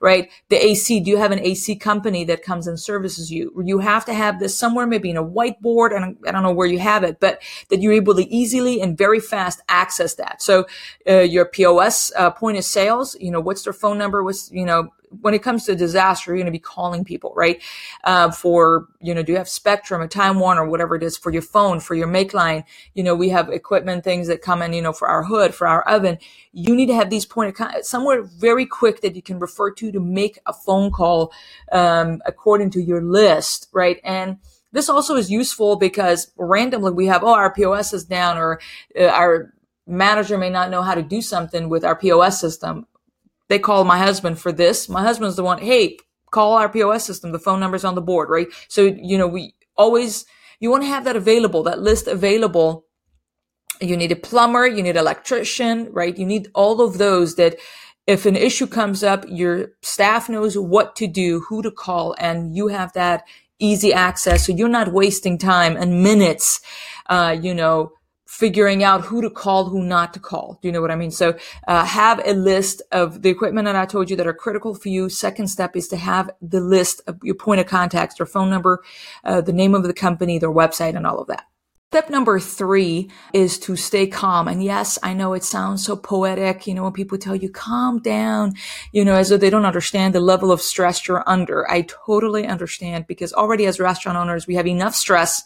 right? 0.00 0.30
The 0.48 0.56
AC, 0.56 1.00
do 1.00 1.10
you 1.10 1.18
have 1.18 1.30
an 1.30 1.40
AC 1.40 1.76
company 1.76 2.24
that 2.24 2.42
comes 2.42 2.66
and 2.66 2.80
services 2.80 3.30
you? 3.30 3.52
You 3.64 3.78
have 3.78 4.04
to 4.06 4.14
have 4.14 4.40
this 4.40 4.56
somewhere, 4.56 4.86
maybe 4.86 5.10
in 5.10 5.16
a 5.16 5.24
whiteboard, 5.24 5.94
and 5.94 6.16
I 6.26 6.32
don't 6.32 6.42
know 6.42 6.52
where 6.52 6.66
you 6.66 6.78
have 6.78 7.04
it, 7.04 7.20
but 7.20 7.42
that 7.68 7.80
you're 7.80 7.92
able 7.92 8.14
to 8.14 8.26
easily 8.32 8.80
and 8.80 8.96
very 8.96 9.20
fast 9.20 9.60
access 9.68 10.14
that. 10.14 10.42
So 10.42 10.66
uh, 11.08 11.20
your 11.20 11.44
POS 11.44 12.12
uh, 12.16 12.30
point 12.30 12.58
of 12.58 12.64
sales, 12.64 13.14
you 13.20 13.30
know, 13.30 13.40
what's 13.40 13.62
their 13.62 13.72
phone 13.72 13.98
number? 13.98 14.24
What's 14.24 14.50
you 14.50 14.64
know 14.64 14.90
when 15.20 15.34
it 15.34 15.42
comes 15.42 15.64
to 15.64 15.74
disaster, 15.74 16.30
you're 16.30 16.38
going 16.38 16.46
to 16.46 16.52
be 16.52 16.58
calling 16.58 17.04
people, 17.04 17.32
right? 17.36 17.62
Uh, 18.04 18.30
for, 18.30 18.88
you 19.00 19.14
know, 19.14 19.22
do 19.22 19.32
you 19.32 19.38
have 19.38 19.48
Spectrum 19.48 20.00
or 20.00 20.08
Time 20.08 20.38
Warner, 20.38 20.62
or 20.62 20.68
whatever 20.68 20.94
it 20.94 21.02
is 21.02 21.16
for 21.16 21.32
your 21.32 21.42
phone, 21.42 21.80
for 21.80 21.94
your 21.94 22.06
make 22.06 22.32
line? 22.32 22.64
You 22.94 23.02
know, 23.02 23.14
we 23.14 23.30
have 23.30 23.48
equipment 23.48 24.04
things 24.04 24.28
that 24.28 24.42
come 24.42 24.62
in, 24.62 24.72
you 24.72 24.82
know, 24.82 24.92
for 24.92 25.08
our 25.08 25.24
hood, 25.24 25.54
for 25.54 25.66
our 25.66 25.82
oven. 25.82 26.18
You 26.52 26.74
need 26.74 26.86
to 26.86 26.94
have 26.94 27.10
these 27.10 27.26
point 27.26 27.58
of 27.58 27.84
somewhere 27.84 28.22
very 28.22 28.66
quick 28.66 29.00
that 29.00 29.16
you 29.16 29.22
can 29.22 29.38
refer 29.38 29.70
to 29.72 29.92
to 29.92 30.00
make 30.00 30.38
a 30.46 30.52
phone 30.52 30.90
call, 30.90 31.32
um, 31.72 32.22
according 32.26 32.70
to 32.70 32.80
your 32.80 33.02
list, 33.02 33.68
right? 33.72 34.00
And, 34.04 34.38
this 34.72 34.88
also 34.88 35.16
is 35.16 35.30
useful 35.30 35.74
because 35.74 36.30
randomly 36.36 36.92
we 36.92 37.06
have, 37.06 37.24
oh, 37.24 37.34
our 37.34 37.52
POS 37.52 37.92
is 37.92 38.04
down 38.04 38.38
or 38.38 38.60
uh, 38.98 39.06
our 39.06 39.52
manager 39.86 40.38
may 40.38 40.50
not 40.50 40.70
know 40.70 40.82
how 40.82 40.94
to 40.94 41.02
do 41.02 41.20
something 41.20 41.68
with 41.68 41.84
our 41.84 41.96
POS 41.96 42.40
system 42.40 42.86
they 43.50 43.58
call 43.58 43.84
my 43.84 43.98
husband 43.98 44.38
for 44.38 44.52
this. 44.52 44.88
My 44.88 45.02
husband's 45.02 45.34
the 45.34 45.42
one, 45.42 45.58
hey, 45.58 45.98
call 46.30 46.52
our 46.52 46.68
POS 46.68 47.04
system. 47.04 47.32
The 47.32 47.38
phone 47.40 47.58
number's 47.58 47.84
on 47.84 47.96
the 47.96 48.00
board, 48.00 48.30
right? 48.30 48.46
So, 48.68 48.82
you 48.82 49.18
know, 49.18 49.26
we 49.26 49.54
always, 49.76 50.24
you 50.60 50.70
want 50.70 50.84
to 50.84 50.88
have 50.88 51.02
that 51.04 51.16
available, 51.16 51.64
that 51.64 51.80
list 51.80 52.06
available. 52.06 52.86
You 53.80 53.96
need 53.96 54.12
a 54.12 54.16
plumber, 54.16 54.68
you 54.68 54.84
need 54.84 54.90
an 54.90 54.98
electrician, 54.98 55.88
right? 55.90 56.16
You 56.16 56.26
need 56.26 56.48
all 56.54 56.80
of 56.80 56.98
those 56.98 57.34
that 57.34 57.56
if 58.06 58.24
an 58.24 58.36
issue 58.36 58.68
comes 58.68 59.02
up, 59.02 59.24
your 59.28 59.72
staff 59.82 60.28
knows 60.28 60.56
what 60.56 60.94
to 60.96 61.08
do, 61.08 61.40
who 61.48 61.60
to 61.62 61.72
call, 61.72 62.14
and 62.20 62.54
you 62.54 62.68
have 62.68 62.92
that 62.92 63.24
easy 63.58 63.92
access. 63.92 64.46
So 64.46 64.52
you're 64.52 64.68
not 64.68 64.92
wasting 64.92 65.38
time 65.38 65.76
and 65.76 66.04
minutes, 66.04 66.60
uh, 67.06 67.36
you 67.40 67.52
know, 67.52 67.92
figuring 68.30 68.84
out 68.84 69.00
who 69.00 69.20
to 69.20 69.28
call, 69.28 69.64
who 69.64 69.82
not 69.82 70.14
to 70.14 70.20
call. 70.20 70.56
Do 70.62 70.68
you 70.68 70.72
know 70.72 70.80
what 70.80 70.92
I 70.92 70.94
mean? 70.94 71.10
So 71.10 71.36
uh, 71.66 71.84
have 71.84 72.22
a 72.24 72.32
list 72.32 72.80
of 72.92 73.22
the 73.22 73.28
equipment 73.28 73.64
that 73.64 73.74
I 73.74 73.86
told 73.86 74.08
you 74.08 74.14
that 74.14 74.26
are 74.26 74.32
critical 74.32 74.72
for 74.72 74.88
you. 74.88 75.08
Second 75.08 75.48
step 75.48 75.74
is 75.74 75.88
to 75.88 75.96
have 75.96 76.30
the 76.40 76.60
list 76.60 77.02
of 77.08 77.18
your 77.24 77.34
point 77.34 77.60
of 77.60 77.66
contacts, 77.66 78.14
their 78.14 78.26
phone 78.26 78.48
number, 78.48 78.84
uh, 79.24 79.40
the 79.40 79.52
name 79.52 79.74
of 79.74 79.82
the 79.82 79.92
company, 79.92 80.38
their 80.38 80.48
website, 80.48 80.94
and 80.94 81.08
all 81.08 81.18
of 81.18 81.26
that. 81.26 81.42
Step 81.90 82.08
number 82.08 82.38
three 82.38 83.10
is 83.32 83.58
to 83.58 83.74
stay 83.74 84.06
calm. 84.06 84.46
And 84.46 84.62
yes, 84.62 84.96
I 85.02 85.12
know 85.12 85.32
it 85.32 85.42
sounds 85.42 85.84
so 85.84 85.96
poetic. 85.96 86.68
You 86.68 86.74
know, 86.74 86.84
when 86.84 86.92
people 86.92 87.18
tell 87.18 87.34
you 87.34 87.50
calm 87.50 87.98
down, 87.98 88.54
you 88.92 89.04
know, 89.04 89.16
as 89.16 89.30
though 89.30 89.38
they 89.38 89.50
don't 89.50 89.66
understand 89.66 90.14
the 90.14 90.20
level 90.20 90.52
of 90.52 90.60
stress 90.60 91.08
you're 91.08 91.24
under. 91.26 91.68
I 91.68 91.82
totally 91.82 92.46
understand 92.46 93.08
because 93.08 93.32
already 93.32 93.66
as 93.66 93.80
restaurant 93.80 94.16
owners, 94.16 94.46
we 94.46 94.54
have 94.54 94.68
enough 94.68 94.94
stress 94.94 95.42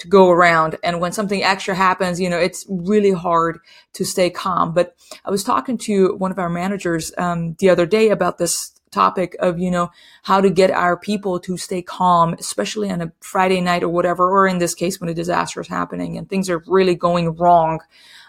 to 0.00 0.08
go 0.08 0.30
around. 0.30 0.76
And 0.82 1.00
when 1.00 1.12
something 1.12 1.42
extra 1.42 1.74
happens, 1.74 2.20
you 2.20 2.28
know, 2.28 2.38
it's 2.38 2.66
really 2.68 3.12
hard 3.12 3.60
to 3.92 4.04
stay 4.04 4.30
calm. 4.30 4.74
But 4.74 4.96
I 5.24 5.30
was 5.30 5.44
talking 5.44 5.78
to 5.78 6.14
one 6.16 6.30
of 6.30 6.38
our 6.38 6.50
managers 6.50 7.12
um, 7.16 7.54
the 7.58 7.70
other 7.70 7.86
day 7.86 8.10
about 8.10 8.38
this 8.38 8.72
topic 8.90 9.36
of, 9.38 9.58
you 9.58 9.70
know, 9.70 9.90
how 10.22 10.40
to 10.40 10.50
get 10.50 10.70
our 10.70 10.96
people 10.96 11.38
to 11.40 11.56
stay 11.56 11.82
calm, 11.82 12.34
especially 12.34 12.90
on 12.90 13.00
a 13.00 13.12
Friday 13.20 13.60
night 13.60 13.82
or 13.82 13.88
whatever, 13.88 14.28
or 14.28 14.48
in 14.48 14.58
this 14.58 14.74
case, 14.74 15.00
when 15.00 15.10
a 15.10 15.14
disaster 15.14 15.60
is 15.60 15.68
happening 15.68 16.16
and 16.16 16.28
things 16.28 16.50
are 16.50 16.64
really 16.66 16.94
going 16.94 17.36
wrong. 17.36 17.80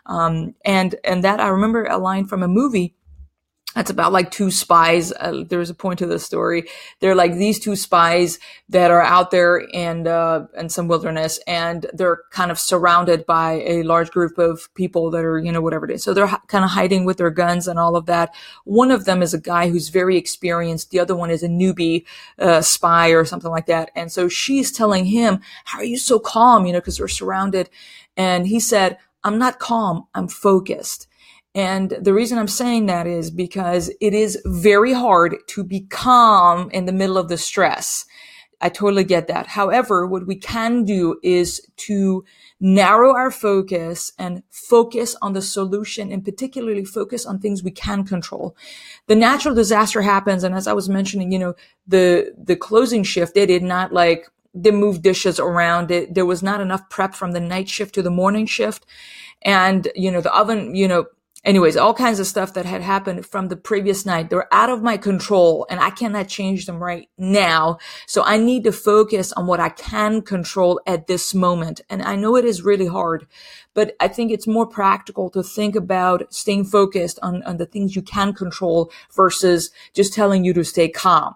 Um, 0.05 0.55
and, 0.65 0.95
and 1.03 1.23
that 1.23 1.39
I 1.39 1.47
remember 1.47 1.85
a 1.85 1.97
line 1.97 2.25
from 2.25 2.43
a 2.43 2.47
movie 2.47 2.95
it's 3.75 3.89
about 3.89 4.11
like 4.11 4.31
two 4.31 4.51
spies. 4.51 5.13
Uh, 5.13 5.43
there's 5.47 5.69
a 5.69 5.73
point 5.73 5.99
to 5.99 6.05
the 6.05 6.19
story. 6.19 6.65
They're 6.99 7.15
like 7.15 7.35
these 7.35 7.57
two 7.57 7.77
spies 7.77 8.37
that 8.67 8.91
are 8.91 9.01
out 9.01 9.31
there 9.31 9.65
and 9.73 10.07
uh, 10.07 10.47
in 10.57 10.67
some 10.67 10.89
wilderness, 10.89 11.39
and 11.47 11.85
they're 11.93 12.23
kind 12.31 12.51
of 12.51 12.59
surrounded 12.59 13.25
by 13.25 13.63
a 13.65 13.83
large 13.83 14.11
group 14.11 14.37
of 14.37 14.73
people 14.75 15.09
that 15.11 15.23
are 15.23 15.39
you 15.39 15.53
know 15.53 15.61
whatever 15.61 15.85
it 15.85 15.91
is. 15.91 16.03
So 16.03 16.13
they're 16.13 16.27
h- 16.27 16.35
kind 16.47 16.65
of 16.65 16.71
hiding 16.71 17.05
with 17.05 17.17
their 17.17 17.29
guns 17.29 17.65
and 17.65 17.79
all 17.79 17.95
of 17.95 18.07
that. 18.07 18.35
One 18.65 18.91
of 18.91 19.05
them 19.05 19.21
is 19.21 19.33
a 19.33 19.39
guy 19.39 19.69
who's 19.69 19.87
very 19.87 20.17
experienced. 20.17 20.91
The 20.91 20.99
other 20.99 21.15
one 21.15 21.29
is 21.31 21.41
a 21.41 21.47
newbie 21.47 22.03
uh, 22.39 22.61
spy 22.61 23.09
or 23.09 23.23
something 23.23 23.51
like 23.51 23.67
that. 23.67 23.89
And 23.95 24.11
so 24.11 24.27
she's 24.27 24.73
telling 24.73 25.05
him, 25.05 25.39
"How 25.63 25.79
are 25.79 25.85
you 25.85 25.97
so 25.97 26.19
calm?" 26.19 26.65
You 26.65 26.73
know, 26.73 26.79
because 26.79 26.97
they're 26.97 27.07
surrounded. 27.07 27.69
And 28.17 28.47
he 28.47 28.59
said, 28.59 28.97
"I'm 29.23 29.37
not 29.37 29.59
calm. 29.59 30.07
I'm 30.13 30.27
focused." 30.27 31.07
And 31.53 31.91
the 32.01 32.13
reason 32.13 32.37
I'm 32.37 32.47
saying 32.47 32.85
that 32.85 33.07
is 33.07 33.29
because 33.29 33.91
it 33.99 34.13
is 34.13 34.41
very 34.45 34.93
hard 34.93 35.35
to 35.47 35.63
be 35.63 35.81
calm 35.81 36.69
in 36.71 36.85
the 36.85 36.93
middle 36.93 37.17
of 37.17 37.27
the 37.27 37.37
stress. 37.37 38.05
I 38.61 38.69
totally 38.69 39.03
get 39.03 39.27
that. 39.27 39.47
However, 39.47 40.05
what 40.05 40.27
we 40.27 40.35
can 40.35 40.83
do 40.83 41.19
is 41.23 41.67
to 41.77 42.23
narrow 42.59 43.13
our 43.15 43.31
focus 43.31 44.13
and 44.19 44.43
focus 44.51 45.15
on 45.21 45.33
the 45.33 45.41
solution 45.41 46.11
and 46.11 46.23
particularly 46.23 46.85
focus 46.85 47.25
on 47.25 47.39
things 47.39 47.63
we 47.63 47.71
can 47.71 48.05
control. 48.05 48.55
The 49.07 49.15
natural 49.15 49.55
disaster 49.55 50.03
happens. 50.03 50.43
And 50.43 50.53
as 50.53 50.67
I 50.67 50.73
was 50.73 50.87
mentioning, 50.87 51.31
you 51.31 51.39
know, 51.39 51.55
the, 51.87 52.33
the 52.37 52.55
closing 52.55 53.03
shift, 53.03 53.33
they 53.33 53.47
did 53.47 53.63
not 53.63 53.91
like, 53.91 54.27
they 54.53 54.71
moved 54.71 55.01
dishes 55.01 55.39
around 55.39 55.89
it. 55.89 56.13
There 56.13 56.25
was 56.25 56.43
not 56.43 56.61
enough 56.61 56.87
prep 56.89 57.15
from 57.15 57.31
the 57.31 57.39
night 57.39 57.67
shift 57.67 57.95
to 57.95 58.03
the 58.03 58.11
morning 58.11 58.45
shift. 58.45 58.85
And, 59.41 59.87
you 59.95 60.11
know, 60.11 60.21
the 60.21 60.33
oven, 60.35 60.75
you 60.75 60.87
know, 60.87 61.05
anyways, 61.43 61.75
all 61.77 61.93
kinds 61.93 62.19
of 62.19 62.27
stuff 62.27 62.53
that 62.53 62.65
had 62.65 62.81
happened 62.81 63.25
from 63.25 63.47
the 63.47 63.55
previous 63.55 64.05
night. 64.05 64.29
They're 64.29 64.53
out 64.53 64.69
of 64.69 64.83
my 64.83 64.97
control 64.97 65.65
and 65.69 65.79
I 65.79 65.89
cannot 65.89 66.27
change 66.27 66.65
them 66.65 66.81
right 66.81 67.09
now. 67.17 67.77
So 68.07 68.23
I 68.23 68.37
need 68.37 68.63
to 68.65 68.71
focus 68.71 69.31
on 69.33 69.47
what 69.47 69.59
I 69.59 69.69
can 69.69 70.21
control 70.21 70.79
at 70.85 71.07
this 71.07 71.33
moment. 71.33 71.81
And 71.89 72.01
I 72.03 72.15
know 72.15 72.35
it 72.35 72.45
is 72.45 72.61
really 72.61 72.87
hard, 72.87 73.27
but 73.73 73.95
I 73.99 74.07
think 74.07 74.31
it's 74.31 74.47
more 74.47 74.67
practical 74.67 75.29
to 75.31 75.41
think 75.43 75.75
about 75.75 76.33
staying 76.33 76.65
focused 76.65 77.19
on, 77.23 77.41
on 77.43 77.57
the 77.57 77.65
things 77.65 77.95
you 77.95 78.01
can 78.01 78.33
control 78.33 78.91
versus 79.15 79.71
just 79.93 80.13
telling 80.13 80.43
you 80.45 80.53
to 80.53 80.63
stay 80.63 80.89
calm. 80.89 81.35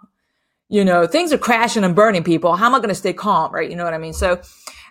you 0.70 0.84
know, 0.84 1.06
things 1.06 1.32
are 1.32 1.38
crashing 1.38 1.84
and 1.84 1.96
burning 1.96 2.24
people. 2.24 2.56
How 2.56 2.66
am 2.66 2.76
I 2.76 2.80
going 2.80 2.90
to 2.90 2.96
stay 2.96 3.14
calm? 3.14 3.54
Right. 3.54 3.70
You 3.70 3.76
know 3.76 3.84
what 3.84 3.94
I 3.94 4.00
mean? 4.00 4.14
So, 4.14 4.42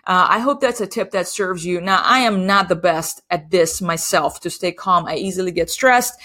uh, 0.07 0.27
I 0.29 0.39
hope 0.39 0.61
that's 0.61 0.81
a 0.81 0.87
tip 0.87 1.11
that 1.11 1.27
serves 1.27 1.65
you. 1.65 1.81
Now, 1.81 2.01
I 2.03 2.19
am 2.19 2.45
not 2.45 2.69
the 2.69 2.75
best 2.75 3.21
at 3.29 3.49
this 3.49 3.81
myself 3.81 4.39
to 4.41 4.49
stay 4.49 4.71
calm. 4.71 5.05
I 5.07 5.15
easily 5.15 5.51
get 5.51 5.69
stressed 5.69 6.19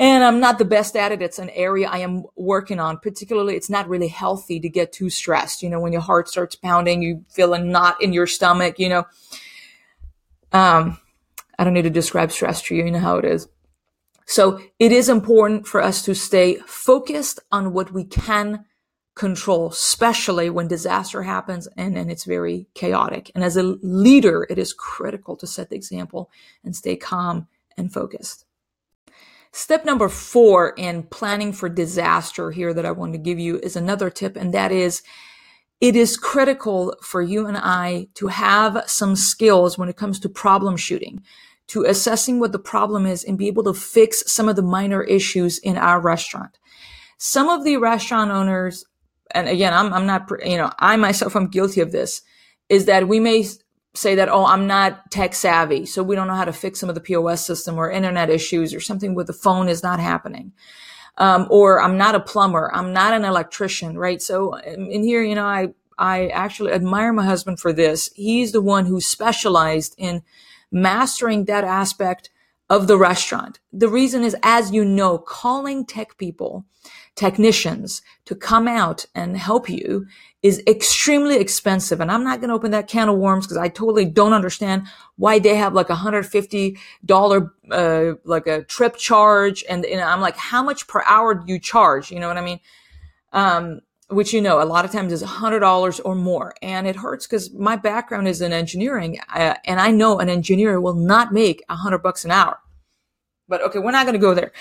and 0.00 0.24
I'm 0.24 0.40
not 0.40 0.56
the 0.56 0.64
best 0.64 0.96
at 0.96 1.12
it. 1.12 1.20
It's 1.20 1.38
an 1.38 1.50
area 1.50 1.86
I 1.86 1.98
am 1.98 2.24
working 2.34 2.80
on. 2.80 2.96
Particularly, 2.98 3.54
it's 3.54 3.68
not 3.68 3.86
really 3.86 4.08
healthy 4.08 4.58
to 4.58 4.68
get 4.70 4.92
too 4.92 5.10
stressed. 5.10 5.62
You 5.62 5.68
know, 5.68 5.78
when 5.78 5.92
your 5.92 6.00
heart 6.00 6.26
starts 6.26 6.56
pounding, 6.56 7.02
you 7.02 7.26
feel 7.28 7.52
a 7.52 7.58
knot 7.58 8.02
in 8.02 8.14
your 8.14 8.26
stomach, 8.26 8.78
you 8.78 8.88
know. 8.88 9.04
Um, 10.52 10.98
I 11.58 11.64
don't 11.64 11.74
need 11.74 11.82
to 11.82 11.90
describe 11.90 12.32
stress 12.32 12.62
to 12.62 12.74
you. 12.74 12.86
You 12.86 12.92
know 12.92 12.98
how 12.98 13.18
it 13.18 13.26
is. 13.26 13.46
So 14.24 14.62
it 14.78 14.90
is 14.90 15.10
important 15.10 15.66
for 15.66 15.82
us 15.82 16.02
to 16.04 16.14
stay 16.14 16.54
focused 16.66 17.40
on 17.52 17.74
what 17.74 17.92
we 17.92 18.04
can 18.04 18.64
control, 19.20 19.68
especially 19.68 20.48
when 20.48 20.66
disaster 20.66 21.22
happens 21.24 21.68
and, 21.76 21.98
and 21.98 22.10
it's 22.10 22.24
very 22.24 22.66
chaotic. 22.72 23.30
And 23.34 23.44
as 23.44 23.54
a 23.58 23.62
leader, 23.62 24.46
it 24.48 24.58
is 24.58 24.72
critical 24.72 25.36
to 25.36 25.46
set 25.46 25.68
the 25.68 25.76
example 25.76 26.30
and 26.64 26.74
stay 26.74 26.96
calm 26.96 27.46
and 27.76 27.92
focused. 27.92 28.46
Step 29.52 29.84
number 29.84 30.08
four 30.08 30.72
in 30.78 31.02
planning 31.02 31.52
for 31.52 31.68
disaster 31.68 32.50
here 32.50 32.72
that 32.72 32.86
I 32.86 32.92
want 32.92 33.12
to 33.12 33.18
give 33.18 33.38
you 33.38 33.58
is 33.58 33.76
another 33.76 34.08
tip, 34.08 34.36
and 34.36 34.54
that 34.54 34.72
is 34.72 35.02
it 35.82 35.96
is 35.96 36.16
critical 36.16 36.96
for 37.02 37.20
you 37.20 37.46
and 37.46 37.58
I 37.58 38.08
to 38.14 38.28
have 38.28 38.84
some 38.86 39.16
skills 39.16 39.76
when 39.76 39.90
it 39.90 39.98
comes 39.98 40.18
to 40.20 40.30
problem 40.30 40.78
shooting 40.78 41.22
to 41.66 41.84
assessing 41.84 42.40
what 42.40 42.52
the 42.52 42.58
problem 42.58 43.04
is 43.06 43.22
and 43.22 43.36
be 43.36 43.48
able 43.48 43.64
to 43.64 43.74
fix 43.74 44.24
some 44.32 44.48
of 44.48 44.56
the 44.56 44.62
minor 44.62 45.02
issues 45.02 45.58
in 45.58 45.76
our 45.76 46.00
restaurant. 46.00 46.58
Some 47.22 47.50
of 47.50 47.64
the 47.64 47.76
restaurant 47.76 48.30
owners, 48.30 48.86
and 49.34 49.48
again, 49.48 49.72
I'm, 49.72 49.92
I'm 49.92 50.06
not, 50.06 50.30
you 50.44 50.56
know, 50.56 50.70
I 50.78 50.96
myself 50.96 51.36
am 51.36 51.48
guilty 51.48 51.80
of 51.80 51.92
this, 51.92 52.22
is 52.68 52.86
that 52.86 53.08
we 53.08 53.20
may 53.20 53.44
say 53.94 54.14
that, 54.14 54.28
oh, 54.28 54.46
I'm 54.46 54.66
not 54.66 55.10
tech 55.10 55.34
savvy, 55.34 55.86
so 55.86 56.02
we 56.02 56.14
don't 56.14 56.28
know 56.28 56.34
how 56.34 56.44
to 56.44 56.52
fix 56.52 56.78
some 56.78 56.88
of 56.88 56.94
the 56.94 57.00
POS 57.00 57.44
system 57.44 57.76
or 57.76 57.90
internet 57.90 58.30
issues 58.30 58.72
or 58.72 58.80
something 58.80 59.14
with 59.14 59.26
the 59.26 59.32
phone 59.32 59.68
is 59.68 59.82
not 59.82 60.00
happening. 60.00 60.52
Um, 61.18 61.46
or 61.50 61.82
I'm 61.82 61.98
not 61.98 62.14
a 62.14 62.20
plumber, 62.20 62.70
I'm 62.72 62.92
not 62.92 63.12
an 63.14 63.24
electrician, 63.24 63.98
right? 63.98 64.22
So 64.22 64.54
in 64.54 65.02
here, 65.02 65.22
you 65.22 65.34
know, 65.34 65.44
I, 65.44 65.74
I 65.98 66.28
actually 66.28 66.72
admire 66.72 67.12
my 67.12 67.24
husband 67.24 67.60
for 67.60 67.72
this. 67.72 68.10
He's 68.14 68.52
the 68.52 68.62
one 68.62 68.86
who 68.86 69.00
specialized 69.00 69.94
in 69.98 70.22
mastering 70.70 71.44
that 71.44 71.64
aspect 71.64 72.30
of 72.70 72.86
the 72.86 72.96
restaurant. 72.96 73.58
The 73.72 73.88
reason 73.88 74.22
is, 74.22 74.36
as 74.42 74.70
you 74.70 74.84
know, 74.84 75.18
calling 75.18 75.84
tech 75.84 76.16
people, 76.16 76.64
technicians 77.16 78.02
to 78.24 78.34
come 78.34 78.66
out 78.66 79.04
and 79.14 79.36
help 79.36 79.68
you 79.68 80.06
is 80.42 80.62
extremely 80.66 81.36
expensive. 81.36 82.00
And 82.00 82.10
I'm 82.10 82.24
not 82.24 82.40
going 82.40 82.48
to 82.48 82.54
open 82.54 82.70
that 82.70 82.88
can 82.88 83.08
of 83.08 83.18
worms 83.18 83.46
because 83.46 83.58
I 83.58 83.68
totally 83.68 84.06
don't 84.06 84.32
understand 84.32 84.86
why 85.16 85.38
they 85.38 85.56
have 85.56 85.74
like 85.74 85.90
a 85.90 85.94
$150, 85.94 87.50
uh, 87.70 88.14
like 88.24 88.46
a 88.46 88.62
trip 88.64 88.96
charge. 88.96 89.64
And, 89.68 89.84
and 89.84 90.00
I'm 90.00 90.20
like, 90.20 90.36
how 90.36 90.62
much 90.62 90.86
per 90.86 91.02
hour 91.06 91.34
do 91.34 91.52
you 91.52 91.58
charge? 91.58 92.10
You 92.10 92.20
know 92.20 92.28
what 92.28 92.38
I 92.38 92.44
mean? 92.44 92.60
Um, 93.32 93.80
which 94.08 94.32
you 94.32 94.40
know 94.40 94.60
a 94.60 94.64
lot 94.64 94.84
of 94.84 94.90
times 94.90 95.12
is 95.12 95.22
$100 95.22 96.00
or 96.04 96.14
more 96.16 96.52
and 96.62 96.86
it 96.86 96.96
hurts 96.96 97.26
because 97.26 97.52
my 97.52 97.76
background 97.76 98.26
is 98.26 98.40
in 98.40 98.52
engineering 98.52 99.20
uh, 99.32 99.54
and 99.64 99.78
i 99.80 99.92
know 99.92 100.18
an 100.18 100.28
engineer 100.28 100.80
will 100.80 100.94
not 100.94 101.32
make 101.32 101.62
a 101.68 101.74
100 101.74 101.98
bucks 101.98 102.24
an 102.24 102.32
hour 102.32 102.58
but 103.50 103.62
okay 103.62 103.78
we're 103.78 103.90
not 103.90 104.06
going 104.06 104.14
to 104.14 104.26
go 104.28 104.34
there. 104.34 104.52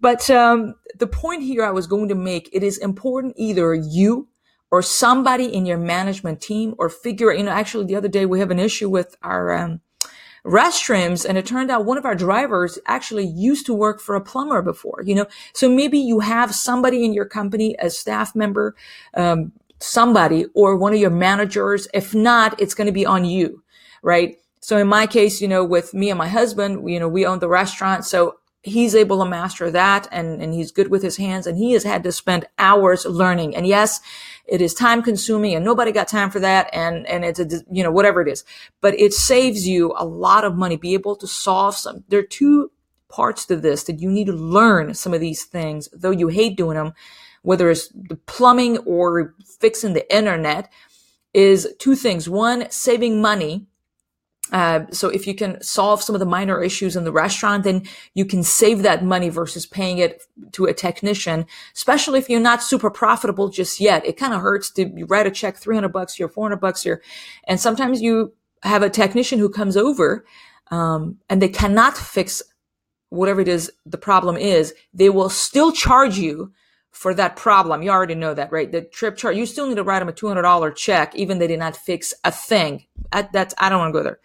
But 0.00 0.28
um, 0.30 0.74
the 0.98 1.06
point 1.06 1.42
here 1.42 1.64
i 1.64 1.70
was 1.70 1.86
going 1.86 2.08
to 2.08 2.14
make 2.14 2.48
it 2.52 2.62
is 2.62 2.78
important 2.78 3.34
either 3.36 3.74
you 3.74 4.28
or 4.70 4.82
somebody 4.82 5.46
in 5.46 5.66
your 5.66 5.78
management 5.78 6.40
team 6.40 6.74
or 6.78 6.88
figure 6.88 7.32
you 7.32 7.44
know 7.44 7.52
actually 7.52 7.86
the 7.86 7.96
other 7.96 8.08
day 8.08 8.26
we 8.26 8.40
have 8.40 8.50
an 8.50 8.58
issue 8.58 8.88
with 8.88 9.16
our 9.22 9.52
um, 9.52 9.80
restrooms 10.44 11.28
and 11.28 11.36
it 11.36 11.44
turned 11.44 11.70
out 11.70 11.84
one 11.84 11.98
of 11.98 12.04
our 12.04 12.14
drivers 12.14 12.78
actually 12.86 13.26
used 13.26 13.66
to 13.66 13.74
work 13.74 14.00
for 14.00 14.14
a 14.14 14.20
plumber 14.20 14.62
before 14.62 15.02
you 15.04 15.14
know? 15.14 15.26
So 15.52 15.68
maybe 15.68 15.98
you 15.98 16.20
have 16.20 16.54
somebody 16.54 17.04
in 17.04 17.12
your 17.12 17.26
company 17.26 17.76
a 17.78 17.90
staff 17.90 18.34
member 18.34 18.74
um, 19.14 19.52
somebody 19.82 20.46
or 20.54 20.76
one 20.76 20.92
of 20.92 21.00
your 21.00 21.10
managers. 21.10 21.88
If 21.94 22.14
not 22.14 22.60
it's 22.60 22.74
going 22.74 22.86
to 22.86 22.92
be 22.92 23.06
on 23.06 23.24
you 23.24 23.62
right 24.02 24.36
so 24.60 24.76
in 24.76 24.86
my 24.86 25.06
case 25.06 25.40
you 25.40 25.48
know 25.48 25.64
with 25.64 25.92
me 25.94 26.10
and 26.10 26.18
my 26.18 26.28
husband 26.28 26.88
you 26.88 27.00
know 27.00 27.08
we 27.08 27.26
own 27.26 27.38
the 27.38 27.48
restaurant 27.48 28.04
so 28.04 28.36
he's 28.62 28.94
able 28.94 29.18
to 29.18 29.28
master 29.28 29.70
that 29.70 30.06
and, 30.12 30.42
and 30.42 30.52
he's 30.52 30.70
good 30.70 30.90
with 30.90 31.02
his 31.02 31.16
hands 31.16 31.46
and 31.46 31.56
he 31.56 31.72
has 31.72 31.82
had 31.82 32.02
to 32.02 32.12
spend 32.12 32.46
hours 32.58 33.06
learning. 33.06 33.56
And 33.56 33.66
yes, 33.66 34.00
it 34.46 34.60
is 34.60 34.74
time 34.74 35.02
consuming 35.02 35.54
and 35.54 35.64
nobody 35.64 35.92
got 35.92 36.08
time 36.08 36.30
for 36.30 36.40
that. 36.40 36.68
And, 36.72 37.06
and 37.06 37.24
it's 37.24 37.40
a, 37.40 37.48
you 37.70 37.82
know, 37.82 37.90
whatever 37.90 38.20
it 38.20 38.28
is, 38.28 38.44
but 38.80 38.98
it 38.98 39.14
saves 39.14 39.66
you 39.66 39.94
a 39.96 40.04
lot 40.04 40.44
of 40.44 40.56
money, 40.56 40.76
be 40.76 40.94
able 40.94 41.16
to 41.16 41.26
solve 41.26 41.74
some, 41.74 42.04
there 42.08 42.20
are 42.20 42.24
two 42.24 42.70
parts 43.08 43.46
to 43.46 43.56
this 43.56 43.84
that 43.84 43.98
you 43.98 44.10
need 44.10 44.26
to 44.26 44.32
learn 44.32 44.94
some 44.94 45.14
of 45.14 45.20
these 45.20 45.44
things, 45.44 45.88
though 45.92 46.10
you 46.10 46.28
hate 46.28 46.56
doing 46.56 46.76
them, 46.76 46.92
whether 47.42 47.70
it's 47.70 47.88
the 47.88 48.16
plumbing 48.26 48.78
or 48.78 49.34
fixing 49.58 49.94
the 49.94 50.14
internet 50.14 50.70
is 51.32 51.74
two 51.78 51.94
things. 51.94 52.28
One, 52.28 52.70
saving 52.70 53.22
money 53.22 53.66
uh, 54.52 54.86
so 54.90 55.08
if 55.08 55.26
you 55.26 55.34
can 55.34 55.62
solve 55.62 56.02
some 56.02 56.14
of 56.14 56.20
the 56.20 56.26
minor 56.26 56.62
issues 56.62 56.96
in 56.96 57.04
the 57.04 57.12
restaurant, 57.12 57.64
then 57.64 57.82
you 58.14 58.24
can 58.24 58.42
save 58.42 58.82
that 58.82 59.04
money 59.04 59.28
versus 59.28 59.66
paying 59.66 59.98
it 59.98 60.22
to 60.52 60.66
a 60.66 60.74
technician, 60.74 61.46
especially 61.74 62.18
if 62.18 62.28
you're 62.28 62.40
not 62.40 62.62
super 62.62 62.90
profitable 62.90 63.48
just 63.48 63.80
yet. 63.80 64.04
It 64.04 64.16
kind 64.16 64.34
of 64.34 64.40
hurts 64.40 64.70
to 64.72 64.90
write 65.08 65.26
a 65.26 65.30
check 65.30 65.56
300 65.56 65.88
bucks 65.88 66.14
here, 66.14 66.28
400 66.28 66.56
bucks 66.56 66.82
here. 66.82 67.02
And 67.46 67.60
sometimes 67.60 68.02
you 68.02 68.32
have 68.62 68.82
a 68.82 68.90
technician 68.90 69.38
who 69.38 69.48
comes 69.48 69.76
over, 69.76 70.24
um, 70.70 71.18
and 71.28 71.40
they 71.40 71.48
cannot 71.48 71.96
fix 71.96 72.42
whatever 73.08 73.40
it 73.40 73.48
is 73.48 73.72
the 73.86 73.98
problem 73.98 74.36
is. 74.36 74.74
They 74.94 75.10
will 75.10 75.30
still 75.30 75.72
charge 75.72 76.18
you 76.18 76.52
for 76.90 77.14
that 77.14 77.36
problem. 77.36 77.82
You 77.82 77.90
already 77.90 78.14
know 78.14 78.34
that, 78.34 78.52
right? 78.52 78.70
The 78.70 78.82
trip 78.82 79.16
chart, 79.16 79.36
you 79.36 79.46
still 79.46 79.68
need 79.68 79.76
to 79.76 79.84
write 79.84 80.00
them 80.00 80.08
a 80.08 80.12
$200 80.12 80.74
check, 80.74 81.14
even 81.14 81.38
they 81.38 81.46
did 81.46 81.58
not 81.58 81.76
fix 81.76 82.12
a 82.24 82.30
thing. 82.30 82.86
that's, 83.10 83.54
I 83.58 83.68
don't 83.68 83.78
want 83.78 83.94
to 83.94 83.98
go 83.98 84.02
there. 84.02 84.20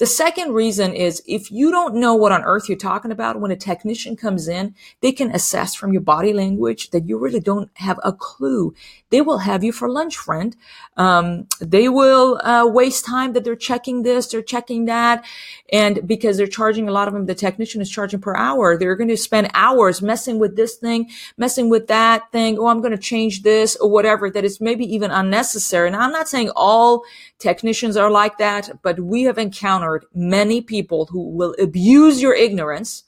The 0.00 0.06
second 0.06 0.54
reason 0.54 0.94
is 0.94 1.22
if 1.26 1.52
you 1.52 1.70
don't 1.70 1.96
know 1.96 2.14
what 2.14 2.32
on 2.32 2.42
earth 2.42 2.70
you're 2.70 2.78
talking 2.78 3.12
about, 3.12 3.38
when 3.38 3.50
a 3.50 3.56
technician 3.56 4.16
comes 4.16 4.48
in, 4.48 4.74
they 5.02 5.12
can 5.12 5.30
assess 5.30 5.74
from 5.74 5.92
your 5.92 6.00
body 6.00 6.32
language 6.32 6.88
that 6.92 7.06
you 7.06 7.18
really 7.18 7.38
don't 7.38 7.70
have 7.74 8.00
a 8.02 8.10
clue. 8.10 8.74
They 9.10 9.20
will 9.20 9.38
have 9.38 9.62
you 9.62 9.72
for 9.72 9.90
lunch, 9.90 10.16
friend. 10.16 10.56
Um, 10.96 11.48
they 11.60 11.90
will 11.90 12.40
uh, 12.42 12.66
waste 12.66 13.04
time 13.04 13.34
that 13.34 13.44
they're 13.44 13.54
checking 13.54 14.02
this, 14.02 14.28
they're 14.28 14.40
checking 14.40 14.86
that. 14.86 15.22
And 15.70 16.08
because 16.08 16.38
they're 16.38 16.46
charging 16.46 16.88
a 16.88 16.92
lot 16.92 17.06
of 17.06 17.12
them, 17.12 17.26
the 17.26 17.34
technician 17.34 17.82
is 17.82 17.90
charging 17.90 18.20
per 18.20 18.34
hour. 18.34 18.78
They're 18.78 18.96
going 18.96 19.08
to 19.08 19.18
spend 19.18 19.50
hours 19.52 20.00
messing 20.00 20.38
with 20.38 20.56
this 20.56 20.76
thing, 20.76 21.10
messing 21.36 21.68
with 21.68 21.88
that 21.88 22.32
thing. 22.32 22.58
Oh, 22.58 22.68
I'm 22.68 22.80
going 22.80 22.96
to 22.96 22.98
change 22.98 23.42
this 23.42 23.76
or 23.76 23.90
whatever 23.90 24.30
that 24.30 24.46
is 24.46 24.62
maybe 24.62 24.86
even 24.94 25.10
unnecessary. 25.10 25.90
Now, 25.90 26.00
I'm 26.00 26.12
not 26.12 26.28
saying 26.28 26.52
all 26.56 27.04
technicians 27.40 27.96
are 27.96 28.10
like 28.10 28.38
that, 28.38 28.70
but 28.82 29.00
we 29.00 29.22
have 29.24 29.38
encountered 29.38 30.04
many 30.14 30.60
people 30.60 31.06
who 31.06 31.30
will 31.30 31.54
abuse 31.58 32.22
your 32.22 32.34
ignorance 32.34 33.04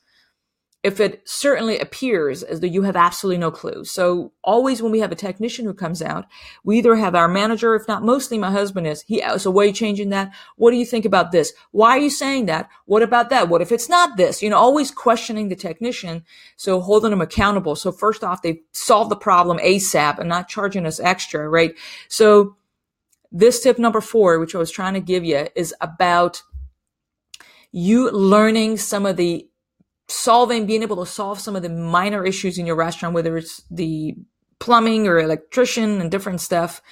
if 0.82 0.98
it 0.98 1.22
certainly 1.24 1.78
appears 1.78 2.42
as 2.42 2.58
though 2.58 2.66
you 2.66 2.82
have 2.82 2.96
absolutely 2.96 3.38
no 3.38 3.52
clue. 3.52 3.84
So 3.84 4.32
always 4.42 4.82
when 4.82 4.90
we 4.90 4.98
have 4.98 5.12
a 5.12 5.16
technician 5.16 5.64
who 5.64 5.74
comes 5.74 6.02
out, 6.02 6.26
we 6.64 6.78
either 6.78 6.96
have 6.96 7.14
our 7.14 7.28
manager, 7.28 7.76
if 7.76 7.86
not 7.86 8.02
mostly 8.02 8.36
my 8.36 8.50
husband 8.50 8.88
is, 8.88 9.02
he, 9.02 9.22
so 9.38 9.50
why 9.50 9.62
are 9.62 9.66
you 9.66 9.72
changing 9.72 10.08
that? 10.10 10.32
What 10.56 10.72
do 10.72 10.76
you 10.76 10.84
think 10.84 11.04
about 11.04 11.30
this? 11.30 11.52
Why 11.70 11.90
are 11.90 12.00
you 12.00 12.10
saying 12.10 12.46
that? 12.46 12.68
What 12.86 13.02
about 13.02 13.30
that? 13.30 13.48
What 13.48 13.62
if 13.62 13.70
it's 13.70 13.88
not 13.88 14.16
this? 14.16 14.42
You 14.42 14.50
know, 14.50 14.58
always 14.58 14.90
questioning 14.90 15.48
the 15.48 15.56
technician. 15.56 16.24
So 16.56 16.80
holding 16.80 17.10
them 17.10 17.20
accountable. 17.20 17.76
So 17.76 17.92
first 17.92 18.24
off, 18.24 18.42
they 18.42 18.62
solve 18.72 19.08
the 19.08 19.16
problem 19.16 19.58
ASAP 19.58 20.18
and 20.18 20.28
not 20.28 20.48
charging 20.48 20.84
us 20.84 20.98
extra, 20.98 21.48
right? 21.48 21.76
So 22.08 22.56
this 23.32 23.62
tip 23.62 23.78
number 23.78 24.00
four, 24.00 24.38
which 24.38 24.54
I 24.54 24.58
was 24.58 24.70
trying 24.70 24.94
to 24.94 25.00
give 25.00 25.24
you 25.24 25.48
is 25.56 25.74
about 25.80 26.42
you 27.72 28.10
learning 28.10 28.76
some 28.76 29.06
of 29.06 29.16
the 29.16 29.48
solving, 30.08 30.66
being 30.66 30.82
able 30.82 31.04
to 31.04 31.10
solve 31.10 31.40
some 31.40 31.56
of 31.56 31.62
the 31.62 31.70
minor 31.70 32.24
issues 32.24 32.58
in 32.58 32.66
your 32.66 32.76
restaurant, 32.76 33.14
whether 33.14 33.36
it's 33.36 33.62
the 33.70 34.14
plumbing 34.60 35.08
or 35.08 35.18
electrician 35.18 36.00
and 36.00 36.10
different 36.10 36.40
stuff. 36.40 36.82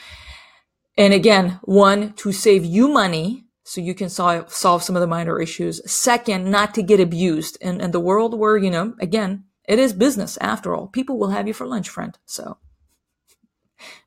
And 0.96 1.12
again, 1.12 1.60
one, 1.62 2.14
to 2.14 2.32
save 2.32 2.64
you 2.64 2.88
money 2.88 3.44
so 3.64 3.80
you 3.80 3.94
can 3.94 4.08
solve, 4.08 4.52
solve 4.52 4.82
some 4.82 4.96
of 4.96 5.00
the 5.00 5.06
minor 5.06 5.40
issues. 5.40 5.80
Second, 5.90 6.50
not 6.50 6.74
to 6.74 6.82
get 6.82 6.98
abused. 6.98 7.58
in, 7.60 7.80
in 7.80 7.90
the 7.90 8.00
world 8.00 8.36
where, 8.36 8.56
you 8.56 8.70
know, 8.70 8.94
again, 9.00 9.44
it 9.68 9.78
is 9.78 9.92
business 9.92 10.36
after 10.40 10.74
all. 10.74 10.88
People 10.88 11.18
will 11.18 11.30
have 11.30 11.46
you 11.46 11.54
for 11.54 11.66
lunch, 11.66 11.88
friend. 11.88 12.18
So 12.26 12.58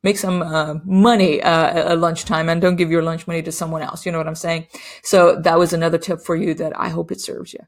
make 0.04 0.18
some 0.18 0.42
uh, 0.42 0.76
money 0.86 1.42
uh, 1.42 1.92
at 1.92 2.00
lunchtime 2.00 2.50
and 2.50 2.62
don't 2.62 2.76
give 2.76 2.92
your 2.92 3.04
lunch 3.04 3.28
money 3.28 3.42
to 3.42 3.52
someone 3.52 3.82
else. 3.82 4.06
You 4.06 4.12
know 4.12 4.18
what 4.18 4.28
I'm 4.28 4.36
saying? 4.36 4.68
So 5.04 5.36
that 5.42 5.60
was 5.60 5.74
another 5.74 5.98
tip 5.98 6.22
for 6.22 6.36
you 6.36 6.54
that 6.56 6.78
I 6.80 6.90
hope 6.90 7.12
it 7.12 7.22
serves 7.22 7.54
you. 7.54 7.60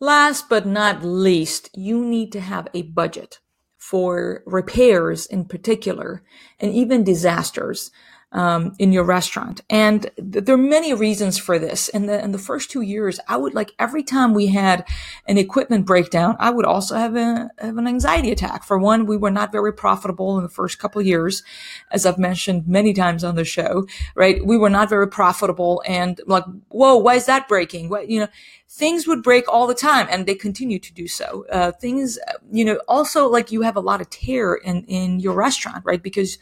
Last 0.00 0.48
but 0.48 0.66
not 0.66 1.04
least, 1.04 1.70
you 1.74 2.04
need 2.04 2.32
to 2.32 2.40
have 2.40 2.68
a 2.72 2.82
budget 2.82 3.38
for 3.76 4.42
repairs 4.46 5.26
in 5.26 5.44
particular, 5.44 6.22
and 6.58 6.72
even 6.72 7.04
disasters 7.04 7.90
um, 8.32 8.74
in 8.78 8.92
your 8.92 9.04
restaurant. 9.04 9.60
And 9.68 10.10
th- 10.16 10.44
there 10.44 10.54
are 10.54 10.58
many 10.58 10.94
reasons 10.94 11.38
for 11.38 11.58
this. 11.58 11.88
In 11.88 12.06
the 12.06 12.22
in 12.22 12.32
the 12.32 12.38
first 12.38 12.70
two 12.70 12.80
years, 12.80 13.18
I 13.28 13.36
would 13.36 13.54
like 13.54 13.72
every 13.78 14.02
time 14.02 14.34
we 14.34 14.48
had 14.48 14.86
an 15.26 15.38
equipment 15.38 15.86
breakdown, 15.86 16.36
I 16.38 16.50
would 16.50 16.64
also 16.64 16.96
have, 16.96 17.16
a, 17.16 17.50
have 17.58 17.76
an 17.76 17.86
anxiety 17.86 18.30
attack. 18.30 18.64
For 18.64 18.78
one, 18.78 19.06
we 19.06 19.16
were 19.16 19.30
not 19.30 19.52
very 19.52 19.72
profitable 19.72 20.36
in 20.36 20.44
the 20.44 20.48
first 20.48 20.78
couple 20.78 21.02
years, 21.02 21.42
as 21.90 22.06
I've 22.06 22.18
mentioned 22.18 22.68
many 22.68 22.92
times 22.92 23.24
on 23.24 23.34
the 23.34 23.44
show. 23.44 23.86
Right, 24.14 24.44
we 24.44 24.56
were 24.56 24.70
not 24.70 24.88
very 24.88 25.08
profitable, 25.08 25.82
and 25.86 26.20
like, 26.26 26.44
whoa, 26.68 26.96
why 26.96 27.14
is 27.14 27.26
that 27.26 27.48
breaking? 27.48 27.88
What 27.88 28.08
you 28.08 28.20
know 28.20 28.28
things 28.70 29.06
would 29.06 29.22
break 29.22 29.48
all 29.48 29.66
the 29.66 29.74
time 29.74 30.06
and 30.10 30.26
they 30.26 30.34
continue 30.34 30.78
to 30.78 30.92
do 30.92 31.08
so 31.08 31.44
uh, 31.50 31.72
things 31.72 32.18
you 32.52 32.64
know 32.64 32.80
also 32.86 33.28
like 33.28 33.50
you 33.50 33.62
have 33.62 33.76
a 33.76 33.80
lot 33.80 34.00
of 34.00 34.08
tear 34.10 34.54
in 34.54 34.84
in 34.84 35.18
your 35.18 35.34
restaurant 35.34 35.84
right 35.84 36.02
because 36.02 36.38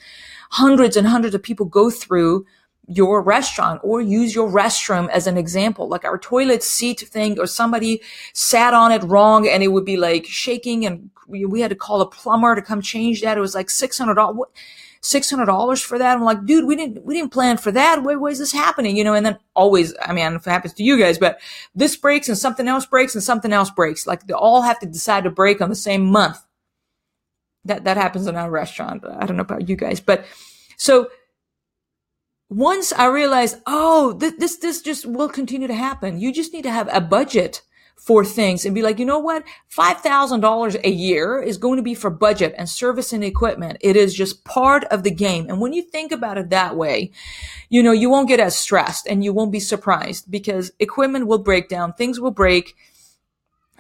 hundreds 0.50 0.96
and 0.96 1.06
hundreds 1.06 1.34
of 1.34 1.42
people 1.42 1.66
go 1.66 1.90
through 1.90 2.44
your 2.88 3.20
restaurant 3.22 3.80
or 3.84 4.00
use 4.00 4.34
your 4.34 4.50
restroom 4.50 5.08
as 5.10 5.26
an 5.26 5.36
example. 5.36 5.88
Like 5.88 6.04
our 6.04 6.18
toilet 6.18 6.62
seat 6.62 7.00
thing 7.00 7.38
or 7.38 7.46
somebody 7.46 8.00
sat 8.32 8.72
on 8.72 8.90
it 8.90 9.02
wrong 9.04 9.46
and 9.46 9.62
it 9.62 9.68
would 9.68 9.84
be 9.84 9.98
like 9.98 10.24
shaking 10.24 10.86
and 10.86 11.10
we 11.26 11.60
had 11.60 11.68
to 11.68 11.76
call 11.76 12.00
a 12.00 12.08
plumber 12.08 12.54
to 12.54 12.62
come 12.62 12.80
change 12.80 13.20
that. 13.20 13.36
It 13.36 13.42
was 13.42 13.54
like 13.54 13.66
$600. 13.68 14.44
$600 15.02 15.84
for 15.84 15.98
that. 15.98 16.16
I'm 16.16 16.24
like, 16.24 16.44
dude, 16.44 16.66
we 16.66 16.76
didn't, 16.76 17.04
we 17.04 17.14
didn't 17.14 17.32
plan 17.32 17.56
for 17.56 17.70
that. 17.72 18.02
Why, 18.02 18.16
why 18.16 18.28
is 18.28 18.38
this 18.38 18.52
happening? 18.52 18.96
You 18.96 19.04
know, 19.04 19.14
and 19.14 19.24
then 19.24 19.38
always, 19.54 19.94
I 20.02 20.12
mean, 20.12 20.34
if 20.34 20.46
it 20.46 20.50
happens 20.50 20.74
to 20.74 20.82
you 20.82 20.98
guys, 20.98 21.18
but 21.18 21.40
this 21.74 21.96
breaks 21.96 22.28
and 22.28 22.36
something 22.36 22.68
else 22.68 22.86
breaks 22.86 23.14
and 23.14 23.22
something 23.22 23.52
else 23.52 23.70
breaks. 23.70 24.06
Like 24.06 24.26
they 24.26 24.34
all 24.34 24.62
have 24.62 24.78
to 24.80 24.86
decide 24.86 25.24
to 25.24 25.30
break 25.30 25.60
on 25.60 25.68
the 25.68 25.76
same 25.76 26.06
month. 26.06 26.38
That 27.64 27.84
that 27.84 27.96
happens 27.96 28.26
in 28.26 28.36
our 28.36 28.50
restaurant. 28.50 29.04
I 29.04 29.26
don't 29.26 29.36
know 29.36 29.42
about 29.42 29.68
you 29.68 29.76
guys, 29.76 30.00
but 30.00 30.24
so 30.76 31.10
once 32.48 32.92
I 32.92 33.06
realized, 33.06 33.56
oh, 33.66 34.16
th- 34.18 34.38
this 34.38 34.56
this 34.56 34.80
just 34.80 35.04
will 35.04 35.28
continue 35.28 35.68
to 35.68 35.74
happen. 35.74 36.18
You 36.18 36.32
just 36.32 36.52
need 36.52 36.62
to 36.62 36.70
have 36.70 36.88
a 36.92 37.00
budget 37.00 37.62
for 37.98 38.24
things 38.24 38.64
and 38.64 38.74
be 38.74 38.82
like, 38.82 38.98
you 38.98 39.04
know 39.04 39.18
what? 39.18 39.44
$5,000 39.76 40.84
a 40.84 40.90
year 40.90 41.42
is 41.42 41.58
going 41.58 41.76
to 41.76 41.82
be 41.82 41.94
for 41.94 42.10
budget 42.10 42.54
and 42.56 42.68
service 42.68 43.12
and 43.12 43.24
equipment. 43.24 43.76
It 43.80 43.96
is 43.96 44.14
just 44.14 44.44
part 44.44 44.84
of 44.84 45.02
the 45.02 45.10
game. 45.10 45.46
And 45.48 45.60
when 45.60 45.72
you 45.72 45.82
think 45.82 46.12
about 46.12 46.38
it 46.38 46.50
that 46.50 46.76
way, 46.76 47.10
you 47.68 47.82
know, 47.82 47.92
you 47.92 48.08
won't 48.08 48.28
get 48.28 48.40
as 48.40 48.56
stressed 48.56 49.06
and 49.06 49.24
you 49.24 49.32
won't 49.32 49.52
be 49.52 49.60
surprised 49.60 50.30
because 50.30 50.72
equipment 50.78 51.26
will 51.26 51.38
break 51.38 51.68
down, 51.68 51.92
things 51.92 52.20
will 52.20 52.30
break 52.30 52.76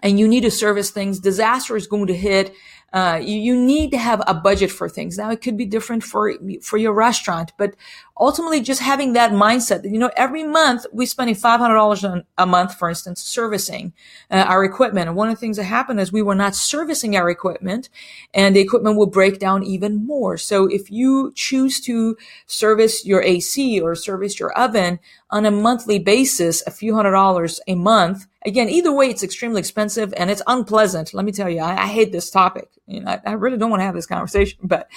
and 0.02 0.18
you 0.18 0.28
need 0.28 0.42
to 0.42 0.50
service 0.50 0.90
things. 0.90 1.20
Disaster 1.20 1.76
is 1.76 1.86
going 1.86 2.06
to 2.06 2.16
hit 2.16 2.52
uh, 2.92 3.20
you, 3.22 3.36
you 3.36 3.56
need 3.56 3.90
to 3.90 3.98
have 3.98 4.22
a 4.26 4.32
budget 4.32 4.70
for 4.70 4.88
things. 4.88 5.18
Now 5.18 5.30
it 5.30 5.42
could 5.42 5.58
be 5.58 5.66
different 5.66 6.02
for, 6.02 6.32
for 6.62 6.78
your 6.78 6.94
restaurant, 6.94 7.52
but 7.58 7.74
ultimately 8.18 8.62
just 8.62 8.80
having 8.80 9.12
that 9.12 9.30
mindset 9.30 9.82
that, 9.82 9.90
you 9.90 9.98
know, 9.98 10.10
every 10.16 10.42
month 10.42 10.86
we're 10.90 11.06
spending 11.06 11.36
$500 11.36 12.24
a 12.38 12.46
month, 12.46 12.74
for 12.74 12.88
instance, 12.88 13.20
servicing 13.20 13.92
uh, 14.30 14.44
our 14.48 14.64
equipment. 14.64 15.08
And 15.08 15.16
one 15.16 15.28
of 15.28 15.34
the 15.34 15.40
things 15.40 15.58
that 15.58 15.64
happened 15.64 16.00
is 16.00 16.12
we 16.12 16.22
were 16.22 16.34
not 16.34 16.54
servicing 16.54 17.14
our 17.14 17.28
equipment 17.28 17.90
and 18.32 18.56
the 18.56 18.60
equipment 18.60 18.96
will 18.96 19.06
break 19.06 19.38
down 19.38 19.62
even 19.64 20.06
more. 20.06 20.38
So 20.38 20.66
if 20.66 20.90
you 20.90 21.32
choose 21.34 21.80
to 21.82 22.16
service 22.46 23.04
your 23.04 23.22
AC 23.22 23.80
or 23.80 23.94
service 23.94 24.40
your 24.40 24.52
oven 24.52 24.98
on 25.30 25.44
a 25.44 25.50
monthly 25.50 25.98
basis, 25.98 26.66
a 26.66 26.70
few 26.70 26.94
hundred 26.94 27.12
dollars 27.12 27.60
a 27.68 27.74
month, 27.74 28.26
again, 28.44 28.68
either 28.68 28.92
way, 28.92 29.08
it's 29.08 29.22
extremely 29.22 29.60
expensive 29.60 30.12
and 30.16 30.30
it's 30.30 30.42
unpleasant. 30.46 31.14
Let 31.14 31.24
me 31.24 31.32
tell 31.32 31.48
you, 31.48 31.60
I, 31.60 31.82
I 31.82 31.86
hate 31.86 32.12
this 32.12 32.30
topic. 32.30 32.68
You 32.86 33.00
know, 33.00 33.10
I, 33.10 33.20
I 33.26 33.32
really 33.32 33.58
don't 33.58 33.70
want 33.70 33.80
to 33.80 33.86
have 33.86 33.94
this 33.94 34.06
conversation, 34.06 34.58
but 34.62 34.88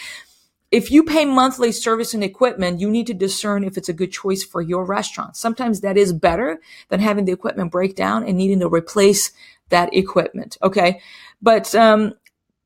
if 0.69 0.89
you 0.89 1.03
pay 1.03 1.25
monthly 1.25 1.71
service 1.71 2.13
and 2.13 2.23
equipment, 2.23 2.79
you 2.79 2.89
need 2.89 3.07
to 3.07 3.13
discern 3.13 3.63
if 3.63 3.77
it's 3.77 3.89
a 3.89 3.93
good 3.93 4.11
choice 4.11 4.43
for 4.43 4.61
your 4.61 4.85
restaurant. 4.85 5.35
Sometimes 5.35 5.81
that 5.81 5.97
is 5.97 6.13
better 6.13 6.61
than 6.87 7.01
having 7.01 7.25
the 7.25 7.33
equipment 7.33 7.71
break 7.71 7.95
down 7.95 8.23
and 8.25 8.37
needing 8.37 8.61
to 8.61 8.69
replace 8.69 9.31
that 9.69 9.93
equipment. 9.93 10.57
Okay. 10.63 11.01
But, 11.41 11.75
um, 11.75 12.13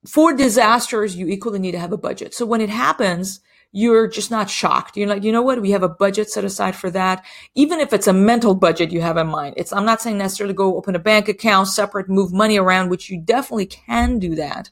for 0.05 0.35
disasters, 0.35 1.15
you 1.15 1.27
equally 1.27 1.57
need 1.57 1.71
to 1.71 1.79
have 1.79 1.91
a 1.91 1.97
budget. 1.97 2.35
So 2.35 2.45
when 2.45 2.61
it 2.61 2.69
happens, 2.69 3.39
you're 3.71 4.07
just 4.07 4.31
not 4.31 4.49
shocked. 4.49 4.95
You're 4.95 5.07
like, 5.07 5.23
you 5.23 5.31
know 5.31 5.41
what? 5.41 5.61
We 5.61 5.71
have 5.71 5.83
a 5.83 5.89
budget 5.89 6.29
set 6.29 6.45
aside 6.45 6.75
for 6.75 6.89
that. 6.91 7.25
Even 7.55 7.79
if 7.79 7.91
it's 7.91 8.07
a 8.07 8.13
mental 8.13 8.55
budget 8.55 8.91
you 8.91 9.01
have 9.01 9.17
in 9.17 9.27
mind. 9.27 9.55
It's, 9.57 9.73
I'm 9.73 9.85
not 9.85 10.01
saying 10.01 10.17
necessarily 10.17 10.53
go 10.53 10.77
open 10.77 10.95
a 10.95 10.99
bank 10.99 11.27
account 11.27 11.67
separate, 11.67 12.07
move 12.07 12.31
money 12.31 12.57
around, 12.57 12.89
which 12.89 13.09
you 13.09 13.19
definitely 13.19 13.65
can 13.65 14.17
do 14.17 14.33
that. 14.35 14.69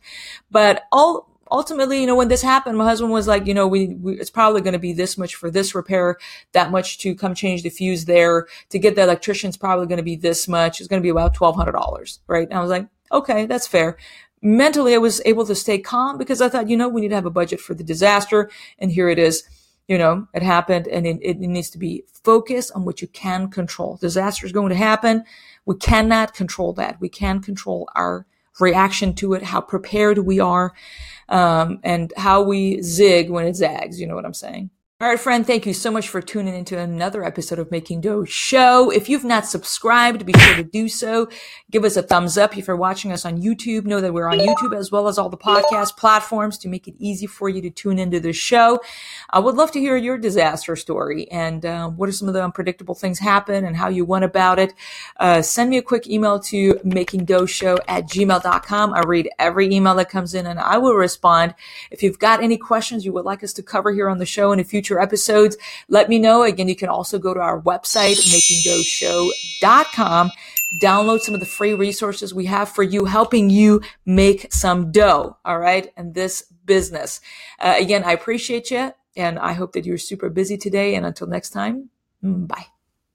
But 0.50 0.84
all, 0.92 1.30
ultimately, 1.52 2.00
you 2.00 2.08
know, 2.08 2.16
when 2.16 2.30
this 2.30 2.42
happened, 2.42 2.78
my 2.78 2.86
husband 2.86 3.12
was 3.12 3.28
like, 3.28 3.46
you 3.46 3.54
know, 3.54 3.68
we, 3.68 3.96
we 3.96 4.14
it's 4.14 4.32
probably 4.32 4.62
going 4.62 4.74
to 4.74 4.80
be 4.80 4.94
this 4.94 5.18
much 5.18 5.36
for 5.36 5.52
this 5.52 5.76
repair, 5.76 6.18
that 6.54 6.72
much 6.72 6.98
to 7.00 7.14
come 7.14 7.36
change 7.36 7.64
the 7.64 7.70
fuse 7.70 8.06
there. 8.06 8.48
To 8.70 8.80
get 8.80 8.96
the 8.96 9.04
electrician's 9.04 9.58
probably 9.58 9.88
going 9.88 9.98
to 9.98 10.04
be 10.04 10.16
this 10.16 10.48
much. 10.48 10.80
It's 10.80 10.88
going 10.88 11.02
to 11.02 11.06
be 11.06 11.10
about 11.10 11.36
$1,200, 11.36 12.20
right? 12.28 12.48
And 12.48 12.58
I 12.58 12.62
was 12.62 12.72
like, 12.72 12.88
okay, 13.12 13.46
that's 13.46 13.68
fair 13.68 13.98
mentally 14.44 14.94
I 14.94 15.00
was 15.00 15.22
able 15.26 15.46
to 15.46 15.56
stay 15.56 15.80
calm 15.80 16.18
because 16.18 16.42
I 16.42 16.50
thought, 16.50 16.70
you 16.70 16.78
know, 16.78 16.90
we 16.90 17.02
need 17.02 17.10
to 17.10 17.16
have 17.16 17.26
a 17.26 17.32
budget 17.32 17.60
for 17.62 17.74
the 17.74 17.84
disaster. 17.84 18.50
And 18.78 18.92
here 18.92 19.10
it 19.10 19.18
is. 19.18 19.44
You 19.88 19.98
know, 19.98 20.28
it 20.34 20.44
happened 20.44 20.88
and 20.88 21.06
it, 21.06 21.20
it 21.22 21.40
needs 21.40 21.70
to 21.72 21.78
be 21.78 22.06
focused 22.24 22.72
on 22.74 22.86
what 22.86 23.02
you 23.02 23.08
can 23.08 23.50
control. 23.50 23.98
Disaster 23.98 24.46
is 24.46 24.54
going 24.54 24.70
to 24.70 24.76
happen. 24.76 25.26
We 25.66 25.76
cannot 25.76 26.34
control 26.34 26.72
that. 26.74 27.02
We 27.02 27.10
can 27.10 27.42
control 27.42 27.90
our 27.94 28.26
reaction 28.60 29.14
to 29.16 29.34
it, 29.34 29.44
how 29.44 29.60
prepared 29.60 30.20
we 30.20 30.40
are, 30.40 30.74
um, 31.28 31.80
and 31.84 32.14
how 32.16 32.44
we 32.44 32.82
zig 32.82 33.30
when 33.30 33.46
it 33.46 33.56
zags. 33.56 34.00
You 34.00 34.08
know 34.08 34.16
what 34.16 34.26
I'm 34.26 34.34
saying? 34.34 34.70
All 35.04 35.10
right, 35.10 35.20
friend, 35.20 35.46
thank 35.46 35.66
you 35.66 35.74
so 35.74 35.92
much 35.92 36.08
for 36.08 36.22
tuning 36.22 36.56
into 36.56 36.80
another 36.80 37.26
episode 37.26 37.60
of 37.60 37.70
Making 37.70 38.00
Dough 38.00 38.24
Show. 38.24 38.90
If 38.90 39.10
you've 39.10 39.26
not 39.26 39.46
subscribed, 39.46 40.26
be 40.26 40.32
sure 40.32 40.56
to 40.56 40.64
do 40.64 40.88
so. 40.88 41.28
Give 41.70 41.84
us 41.84 41.98
a 41.98 42.02
thumbs 42.02 42.38
up 42.38 42.58
if 42.58 42.68
you're 42.68 42.78
watching 42.78 43.12
us 43.12 43.26
on 43.26 43.42
YouTube. 43.42 43.84
Know 43.84 44.00
that 44.00 44.14
we're 44.14 44.30
on 44.30 44.40
YouTube 44.40 44.74
as 44.74 44.94
well 44.94 45.10
as 45.10 45.18
all 45.18 45.28
the 45.28 45.36
podcast 45.36 45.98
platforms 45.98 46.58
to 46.60 46.70
make 46.70 46.88
it 46.88 46.96
easy 47.00 47.28
for 47.28 47.50
you 47.50 47.62
to 47.64 47.70
tune 47.70 48.00
into 48.00 48.22
the 48.22 48.32
show. 48.32 48.80
I 49.30 49.40
would 49.40 49.56
love 49.56 49.74
to 49.74 49.80
hear 49.82 49.98
your 49.98 50.18
disaster 50.18 50.78
story 50.78 51.30
and 51.30 51.66
uh, 51.66 51.90
what 51.90 52.08
are 52.08 52.14
some 52.14 52.30
of 52.30 52.34
the 52.34 52.42
unpredictable 52.42 52.96
things 52.96 53.20
happen 53.20 53.66
and 53.66 53.76
how 53.76 53.90
you 53.90 54.06
went 54.06 54.24
about 54.24 54.58
it. 54.58 54.74
Uh, 55.20 55.42
send 55.42 55.70
me 55.70 55.78
a 55.78 55.82
quick 55.82 56.08
email 56.08 56.40
to 56.40 56.76
makingdoughshow 56.76 57.78
at 57.90 58.06
gmail.com. 58.06 58.94
I 58.94 59.02
read 59.02 59.30
every 59.38 59.70
email 59.70 59.96
that 59.96 60.10
comes 60.10 60.34
in 60.34 60.46
and 60.46 60.62
I 60.62 60.78
will 60.78 60.96
respond. 60.96 61.56
If 61.92 62.02
you've 62.04 62.20
got 62.20 62.42
any 62.42 62.56
questions 62.56 63.04
you 63.04 63.12
would 63.12 63.26
like 63.26 63.44
us 63.44 63.52
to 63.52 63.64
cover 63.64 63.92
here 63.92 64.08
on 64.08 64.20
the 64.20 64.26
show 64.26 64.54
in 64.54 64.62
a 64.62 64.64
future 64.64 64.93
future 64.94 65.02
episodes, 65.02 65.58
let 65.90 66.10
me 66.10 66.20
know. 66.20 66.44
Again, 66.44 66.68
you 66.68 66.76
can 66.76 66.90
also 66.90 67.18
go 67.20 67.34
to 67.34 67.40
our 67.40 67.62
website, 67.62 68.16
makingdoughshow.com, 68.16 70.32
download 70.82 71.22
some 71.22 71.34
of 71.34 71.40
the 71.40 71.46
free 71.46 71.74
resources 71.74 72.34
we 72.34 72.46
have 72.46 72.70
for 72.70 72.84
you, 72.84 73.06
helping 73.06 73.50
you 73.50 73.82
make 74.06 74.52
some 74.52 74.92
dough. 74.92 75.38
All 75.46 75.60
right. 75.60 75.92
And 75.98 76.14
this 76.14 76.44
business. 76.66 77.22
Uh, 77.60 77.76
again, 77.78 78.04
I 78.04 78.14
appreciate 78.14 78.72
you 78.72 78.94
and 79.16 79.40
I 79.40 79.54
hope 79.54 79.74
that 79.74 79.86
you're 79.86 79.98
super 79.98 80.30
busy 80.30 80.58
today. 80.58 80.96
And 80.96 81.06
until 81.06 81.28
next 81.28 81.50
time, 81.50 81.90
bye. 82.22 82.73